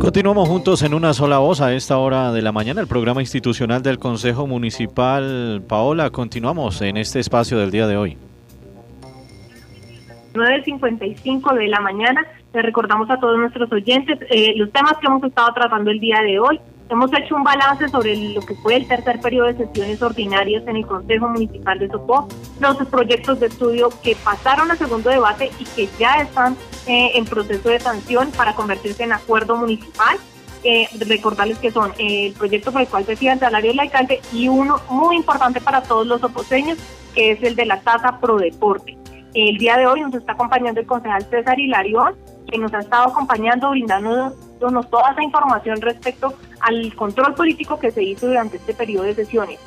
Continuamos 0.00 0.48
juntos 0.48 0.82
en 0.82 0.94
una 0.94 1.12
sola 1.12 1.38
voz 1.38 1.60
a 1.60 1.74
esta 1.74 1.98
hora 1.98 2.32
de 2.32 2.40
la 2.40 2.52
mañana, 2.52 2.80
el 2.80 2.86
programa 2.86 3.20
institucional 3.20 3.82
del 3.82 3.98
Consejo 3.98 4.46
Municipal. 4.46 5.62
Paola, 5.66 6.10
continuamos 6.10 6.80
en 6.82 6.96
este 6.96 7.20
espacio 7.20 7.58
del 7.58 7.70
día 7.70 7.86
de 7.86 7.96
hoy. 7.96 8.16
9.55 10.34 11.54
de 11.54 11.68
la 11.68 11.80
mañana. 11.80 12.24
Le 12.54 12.62
recordamos 12.62 13.10
a 13.10 13.18
todos 13.18 13.36
nuestros 13.38 13.70
oyentes 13.72 14.18
eh, 14.30 14.54
los 14.56 14.70
temas 14.70 14.94
que 14.98 15.06
hemos 15.06 15.22
estado 15.24 15.52
tratando 15.52 15.90
el 15.90 15.98
día 15.98 16.22
de 16.22 16.38
hoy 16.38 16.60
Hemos 16.88 17.12
hecho 17.12 17.34
un 17.34 17.42
balance 17.42 17.88
sobre 17.88 18.16
lo 18.16 18.40
que 18.42 18.54
fue 18.54 18.76
el 18.76 18.86
tercer 18.86 19.20
periodo 19.20 19.48
de 19.48 19.66
sesiones 19.66 20.00
ordinarias 20.00 20.62
en 20.68 20.76
el 20.76 20.86
Consejo 20.86 21.28
Municipal 21.28 21.80
de 21.80 21.88
Sopó, 21.88 22.28
los 22.60 22.76
proyectos 22.88 23.40
de 23.40 23.46
estudio 23.46 23.88
que 24.04 24.14
pasaron 24.14 24.70
a 24.70 24.76
segundo 24.76 25.10
debate 25.10 25.50
y 25.58 25.64
que 25.64 25.88
ya 25.98 26.14
están 26.20 26.56
eh, 26.86 27.10
en 27.14 27.24
proceso 27.24 27.70
de 27.70 27.80
sanción 27.80 28.30
para 28.30 28.54
convertirse 28.54 29.02
en 29.02 29.12
acuerdo 29.12 29.56
municipal. 29.56 30.16
Eh, 30.62 30.88
recordarles 31.06 31.58
que 31.58 31.70
son 31.70 31.92
el 31.98 32.32
proyecto 32.32 32.72
por 32.72 32.80
el 32.80 32.88
cual 32.88 33.04
se 33.04 33.16
fija 33.16 33.34
el 33.34 33.40
salario 33.40 33.70
del 33.70 33.80
alcalde 33.80 34.20
y 34.32 34.48
uno 34.48 34.80
muy 34.88 35.16
importante 35.16 35.60
para 35.60 35.82
todos 35.82 36.06
los 36.06 36.22
oposeños, 36.22 36.78
que 37.14 37.32
es 37.32 37.42
el 37.42 37.56
de 37.56 37.66
la 37.66 37.80
tasa 37.80 38.18
pro 38.20 38.36
deporte. 38.36 38.96
El 39.34 39.58
día 39.58 39.76
de 39.76 39.86
hoy 39.86 40.00
nos 40.00 40.14
está 40.14 40.32
acompañando 40.32 40.80
el 40.80 40.86
concejal 40.86 41.22
César 41.24 41.58
Hilarión, 41.58 42.14
que 42.50 42.58
nos 42.58 42.72
ha 42.74 42.78
estado 42.78 43.08
acompañando, 43.08 43.70
brindándonos 43.70 44.90
toda 44.90 45.12
esa 45.12 45.22
información 45.22 45.80
respecto 45.80 46.34
al 46.66 46.94
control 46.94 47.34
político 47.34 47.78
que 47.78 47.90
se 47.90 48.02
hizo 48.02 48.26
durante 48.26 48.56
este 48.56 48.74
periodo 48.74 49.04
de 49.04 49.14
sesiones. 49.14 49.58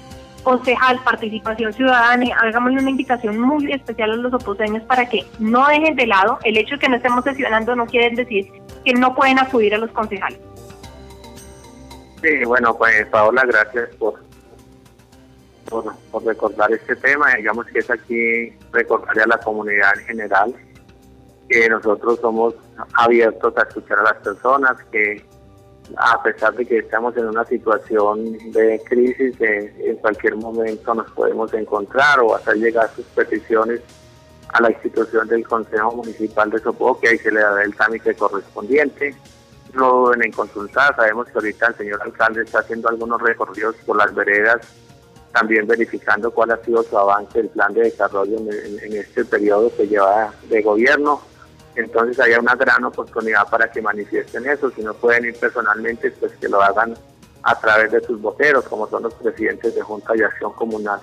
Concejal, 0.44 1.00
participación 1.04 1.74
ciudadana, 1.74 2.26
hagámosle 2.42 2.80
una 2.80 2.90
invitación 2.90 3.40
muy 3.40 3.72
especial 3.72 4.12
a 4.12 4.16
los 4.16 4.34
oposeños 4.34 4.84
para 4.84 5.08
que 5.08 5.26
no 5.40 5.68
dejen 5.68 5.96
de 5.96 6.08
lado 6.08 6.40
el 6.44 6.58
hecho 6.58 6.76
de 6.76 6.80
que 6.80 6.90
no 6.90 6.96
estemos 6.96 7.24
sesionando, 7.24 7.76
no 7.76 7.86
quiere 7.86 8.16
decir 8.16 8.48
que 8.86 8.94
no 8.94 9.16
pueden 9.16 9.40
acudir 9.40 9.76
a 9.76 9.78
los 9.78 9.92
concejales. 9.92 10.40
Sí, 12.22 12.44
bueno, 12.46 12.78
pues 12.78 13.06
Paola, 13.08 13.44
gracias 13.46 13.90
por, 13.96 14.16
por, 15.70 15.94
por 16.12 16.26
recordar 16.26 16.72
este 16.72 16.96
tema. 16.98 17.34
Digamos 17.36 17.66
que 17.68 17.80
es 17.80 17.90
aquí 17.90 18.54
recordarle 18.72 19.24
a 19.24 19.28
la 19.28 19.38
comunidad 19.40 19.98
en 20.00 20.06
general 20.06 20.56
que 21.50 21.68
nosotros 21.68 22.20
somos 22.22 22.54
abiertos 22.94 23.58
a 23.58 23.64
escuchar 23.64 24.00
a 24.00 24.04
las 24.04 24.16
personas, 24.16 24.78
que 24.92 25.26
a 25.98 26.22
pesar 26.24 26.54
de 26.56 26.66
que 26.66 26.80
estamos 26.80 27.16
en 27.18 27.28
una 27.28 27.46
situación 27.46 28.38
de 28.52 28.82
crisis, 28.86 29.36
en 29.40 29.96
cualquier 29.98 30.36
momento 30.36 30.94
nos 30.94 31.10
podemos 31.12 31.54
encontrar 31.54 32.20
o 32.20 32.36
hacer 32.36 32.56
llegar 32.58 32.90
sus 32.96 33.06
peticiones 33.08 33.82
a 34.50 34.62
la 34.62 34.72
institución 34.72 35.28
del 35.28 35.48
Consejo 35.48 35.92
Municipal 35.92 36.50
de 36.50 36.60
Sopó, 36.60 37.00
que 37.00 37.10
ahí 37.10 37.18
se 37.18 37.32
le 37.32 37.42
da 37.42 37.64
el 37.64 37.76
trámite 37.76 38.16
correspondiente. 38.16 39.16
No 39.74 40.12
en 40.14 40.32
consultar, 40.32 40.96
sabemos 40.96 41.28
que 41.28 41.34
ahorita 41.38 41.68
el 41.68 41.76
señor 41.76 42.02
alcalde 42.02 42.42
está 42.42 42.60
haciendo 42.60 42.90
algunos 42.90 43.22
recorridos 43.22 43.76
por 43.86 43.98
las 43.98 44.14
veredas, 44.16 44.62
también 45.32 45.68
verificando 45.68 46.32
cuál 46.32 46.52
ha 46.52 46.58
sido 46.64 46.82
su 46.82 46.98
avance, 46.98 47.40
el 47.40 47.50
plan 47.50 47.72
de 47.74 47.84
desarrollo 47.84 48.38
en 48.40 48.94
este 48.94 49.24
periodo 49.26 49.72
que 49.76 49.88
lleva 49.88 50.34
de 50.50 50.62
gobierno 50.64 51.22
entonces 51.76 52.20
hay 52.20 52.34
una 52.34 52.56
gran 52.56 52.84
oportunidad 52.84 53.48
para 53.50 53.72
que 53.72 53.82
manifiesten 53.82 54.48
eso. 54.48 54.72
Si 54.72 54.82
no 54.82 54.94
pueden 54.94 55.26
ir 55.26 55.40
personalmente, 55.40 56.12
pues 56.12 56.34
que 56.34 56.50
lo 56.50 56.62
hagan 56.62 56.96
a 57.44 57.60
través 57.60 57.92
de 57.92 58.02
sus 58.02 58.22
voceros, 58.22 58.66
como 58.66 58.88
son 58.88 59.04
los 59.04 59.14
presidentes 59.14 59.76
de 59.76 59.82
Junta 59.82 60.14
de 60.14 60.26
Acción 60.26 60.52
Comunal. 60.54 61.00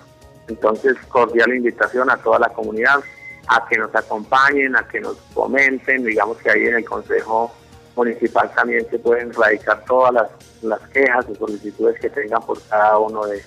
Entonces, 0.48 0.96
cordial 1.08 1.54
invitación 1.54 2.10
a 2.10 2.16
toda 2.18 2.38
la 2.38 2.48
comunidad 2.50 3.00
a 3.48 3.66
que 3.68 3.78
nos 3.78 3.94
acompañen, 3.94 4.76
a 4.76 4.86
que 4.86 5.00
nos 5.00 5.16
comenten. 5.34 6.04
Digamos 6.04 6.38
que 6.38 6.50
ahí 6.50 6.66
en 6.66 6.76
el 6.76 6.84
Consejo 6.84 7.52
Municipal 7.94 8.52
también 8.54 8.86
se 8.90 8.98
pueden 8.98 9.32
radicar 9.32 9.84
todas 9.86 10.30
las, 10.62 10.80
quejas 10.92 11.26
o 11.30 11.34
solicitudes 11.34 11.98
que 12.00 12.10
tengan 12.10 12.42
por 12.42 12.60
cada 12.68 12.98
uno 12.98 13.24
de, 13.26 13.42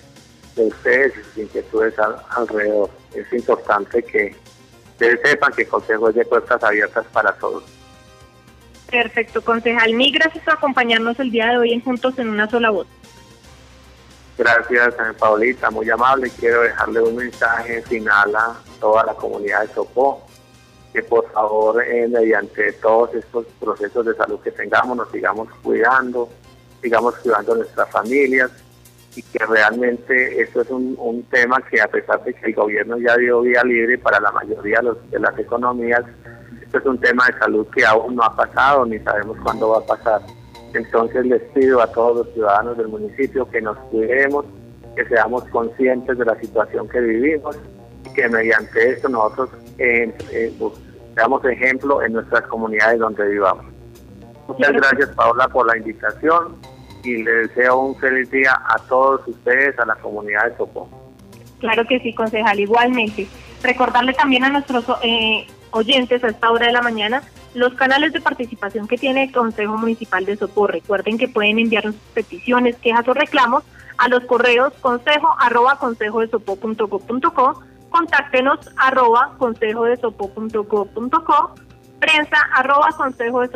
ustedes 0.56 1.14
y 1.16 1.22
sus 1.22 1.38
inquietudes 1.38 1.94
alrededor. 2.30 2.90
Es 3.14 3.32
importante 3.32 4.02
que 4.02 4.34
ustedes 5.00 5.20
sepan 5.22 5.52
que 5.52 5.62
el 5.62 5.68
Consejo 5.68 6.10
es 6.10 6.14
de 6.14 6.24
puertas 6.26 6.62
abiertas 6.62 7.06
para 7.12 7.32
todos. 7.32 7.64
Perfecto, 8.90 9.42
concejal. 9.42 9.94
Mil 9.94 10.12
gracias 10.12 10.44
por 10.44 10.54
acompañarnos 10.54 11.18
el 11.20 11.30
día 11.30 11.46
de 11.46 11.58
hoy 11.58 11.72
en 11.72 11.80
Juntos 11.80 12.18
en 12.18 12.28
una 12.28 12.50
sola 12.50 12.70
voz. 12.70 12.86
Gracias, 14.36 14.94
Paulita, 15.18 15.70
muy 15.70 15.88
amable. 15.88 16.30
Quiero 16.38 16.62
dejarle 16.62 17.00
un 17.00 17.16
mensaje 17.16 17.82
final 17.82 18.34
a 18.34 18.56
toda 18.80 19.04
la 19.04 19.14
comunidad 19.14 19.62
de 19.62 19.74
Sopó, 19.74 20.26
que 20.92 21.02
por 21.02 21.30
favor, 21.30 21.82
eh, 21.82 22.08
mediante 22.08 22.72
todos 22.74 23.14
estos 23.14 23.46
procesos 23.58 24.04
de 24.04 24.14
salud 24.14 24.40
que 24.40 24.50
tengamos, 24.50 24.96
nos 24.96 25.10
sigamos 25.10 25.48
cuidando, 25.62 26.28
sigamos 26.82 27.14
cuidando 27.16 27.52
a 27.52 27.56
nuestras 27.56 27.90
familias, 27.90 28.50
y 29.16 29.22
que 29.22 29.44
realmente 29.44 30.40
esto 30.40 30.60
es 30.60 30.70
un, 30.70 31.24
tema 31.30 31.60
que 31.70 31.80
a 31.80 31.88
pesar 31.88 32.22
de 32.24 32.32
que 32.32 32.46
el 32.46 32.54
gobierno 32.54 32.96
ya 32.98 33.16
dio 33.16 33.40
vía 33.42 33.62
libre 33.64 33.98
para 33.98 34.20
la 34.20 34.30
mayoría 34.32 34.80
de, 35.10 35.18
las 35.18 35.38
economías, 35.38 36.02
esto 36.62 36.78
es 36.78 36.86
un 36.86 36.98
tema 36.98 37.26
de 37.26 37.38
salud 37.38 37.66
que 37.74 37.84
aún 37.84 38.16
no 38.16 38.22
ha 38.22 38.34
pasado 38.34 38.86
ni 38.86 38.98
sabemos 39.00 39.36
cuándo 39.42 39.70
va 39.70 39.78
a 39.78 39.86
pasar. 39.86 40.22
Entonces 40.74 41.26
les 41.26 41.42
pido 41.52 41.80
a 41.82 41.88
todos 41.88 42.18
los 42.18 42.34
ciudadanos 42.34 42.76
del 42.78 42.88
municipio 42.88 43.48
que 43.50 43.60
nos 43.60 43.76
cuidemos, 43.90 44.44
que 44.94 45.04
seamos 45.06 45.44
conscientes 45.46 46.16
de 46.16 46.24
la 46.24 46.38
situación 46.38 46.88
que 46.88 47.00
vivimos 47.00 47.58
y 48.04 48.12
que 48.12 48.28
mediante 48.28 48.90
esto 48.90 49.08
nosotros 49.08 49.50
eh, 49.78 50.12
eh, 50.30 50.52
seamos 51.14 51.44
ejemplo 51.44 52.02
en 52.02 52.12
nuestras 52.12 52.42
comunidades 52.42 53.00
donde 53.00 53.26
vivamos. 53.28 53.66
Muchas 54.46 54.72
gracias 54.72 55.08
Paola 55.10 55.48
por 55.48 55.66
la 55.66 55.76
invitación 55.76 56.56
y 57.02 57.22
le 57.22 57.30
deseo 57.30 57.78
un 57.78 57.96
feliz 57.96 58.30
día 58.30 58.52
a 58.52 58.78
todos 58.88 59.26
ustedes, 59.26 59.78
a 59.78 59.86
la 59.86 59.96
comunidad 59.96 60.50
de 60.50 60.56
Sopó. 60.56 60.88
Claro 61.58 61.84
que 61.86 62.00
sí, 62.00 62.14
concejal, 62.14 62.58
igualmente. 62.58 63.26
Recordarle 63.62 64.14
también 64.14 64.44
a 64.44 64.48
nuestros 64.48 64.84
eh, 65.02 65.46
oyentes 65.70 66.24
a 66.24 66.28
esta 66.28 66.50
hora 66.50 66.66
de 66.66 66.72
la 66.72 66.82
mañana 66.82 67.22
los 67.54 67.74
canales 67.74 68.12
de 68.12 68.20
participación 68.20 68.86
que 68.86 68.96
tiene 68.96 69.24
el 69.24 69.32
Consejo 69.32 69.76
Municipal 69.76 70.24
de 70.24 70.36
Sopó. 70.36 70.66
Recuerden 70.66 71.18
que 71.18 71.28
pueden 71.28 71.58
enviar 71.58 71.82
sus 71.82 71.96
peticiones, 72.14 72.76
quejas 72.76 73.06
o 73.08 73.14
reclamos 73.14 73.64
a 73.98 74.08
los 74.08 74.24
correos 74.24 74.72
consejo 74.80 75.28
arroba 75.38 75.78
consejo 75.78 76.20
de 76.20 76.30
contáctenos 77.90 78.58
arroba 78.76 79.34
consejo 79.36 79.84
de 79.84 79.96
prensa 82.00 82.36
arroba 82.54 82.88
consejo 82.96 83.42
de 83.42 83.50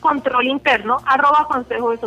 control 0.00 0.46
interno 0.46 0.98
arroba 1.04 1.48
consejo 1.48 1.90
de 1.90 1.98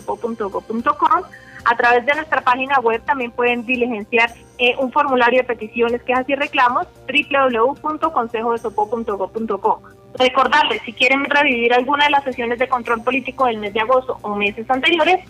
A 1.65 1.75
través 1.75 2.05
de 2.05 2.15
nuestra 2.15 2.39
página 2.41 2.79
web 2.79 3.03
también 3.05 3.31
pueden 3.31 3.65
diligenciar 3.65 4.31
eh, 4.57 4.75
un 4.79 4.89
formulario 4.91 5.41
de 5.41 5.45
peticiones, 5.45 6.01
quejas 6.03 6.27
y 6.27 6.35
reclamos 6.35 6.87
www.consejodesopo.go.co. 7.07 9.81
Recordarles, 10.15 10.81
si 10.83 10.93
quieren 10.93 11.23
revivir 11.25 11.71
alguna 11.73 12.05
de 12.05 12.11
las 12.11 12.23
sesiones 12.23 12.57
de 12.57 12.67
control 12.67 13.03
político 13.03 13.45
del 13.45 13.57
mes 13.57 13.73
de 13.73 13.81
agosto 13.81 14.17
o 14.21 14.33
meses 14.35 14.67
anteriores, 14.69 15.23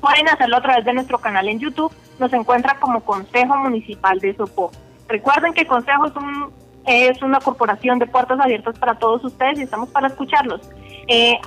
pueden 0.00 0.28
hacerlo 0.28 0.56
a 0.56 0.62
través 0.62 0.84
de 0.84 0.94
nuestro 0.94 1.18
canal 1.18 1.48
en 1.48 1.58
YouTube. 1.58 1.92
Nos 2.18 2.32
encuentra 2.32 2.78
como 2.80 3.04
Consejo 3.04 3.56
Municipal 3.56 4.18
de 4.20 4.34
Sopó. 4.34 4.70
Recuerden 5.08 5.52
que 5.52 5.66
Consejo 5.66 6.06
es 6.06 6.16
un 6.16 6.61
es 6.86 7.22
una 7.22 7.40
corporación 7.40 7.98
de 7.98 8.06
puertas 8.06 8.38
abiertas 8.40 8.78
para 8.78 8.98
todos 8.98 9.24
ustedes 9.24 9.58
y 9.58 9.62
estamos 9.62 9.88
para 9.90 10.08
escucharlos. 10.08 10.60
Eh, 11.08 11.38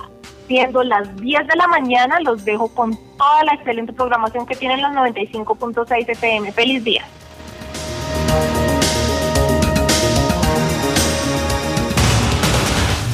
siendo 0.46 0.82
las 0.82 1.16
10 1.16 1.46
de 1.46 1.56
la 1.56 1.66
mañana, 1.66 2.20
los 2.20 2.44
dejo 2.44 2.68
con 2.68 2.96
toda 3.16 3.44
la 3.44 3.54
excelente 3.54 3.92
programación 3.92 4.46
que 4.46 4.54
tienen 4.54 4.80
los 4.80 4.92
95.6 4.92 6.08
FM. 6.08 6.52
Feliz 6.52 6.84
día. 6.84 7.04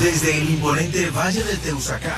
Desde 0.00 0.36
el 0.36 0.50
imponente 0.50 1.10
Valle 1.10 1.44
del 1.44 1.60
Teusacá 1.60 2.16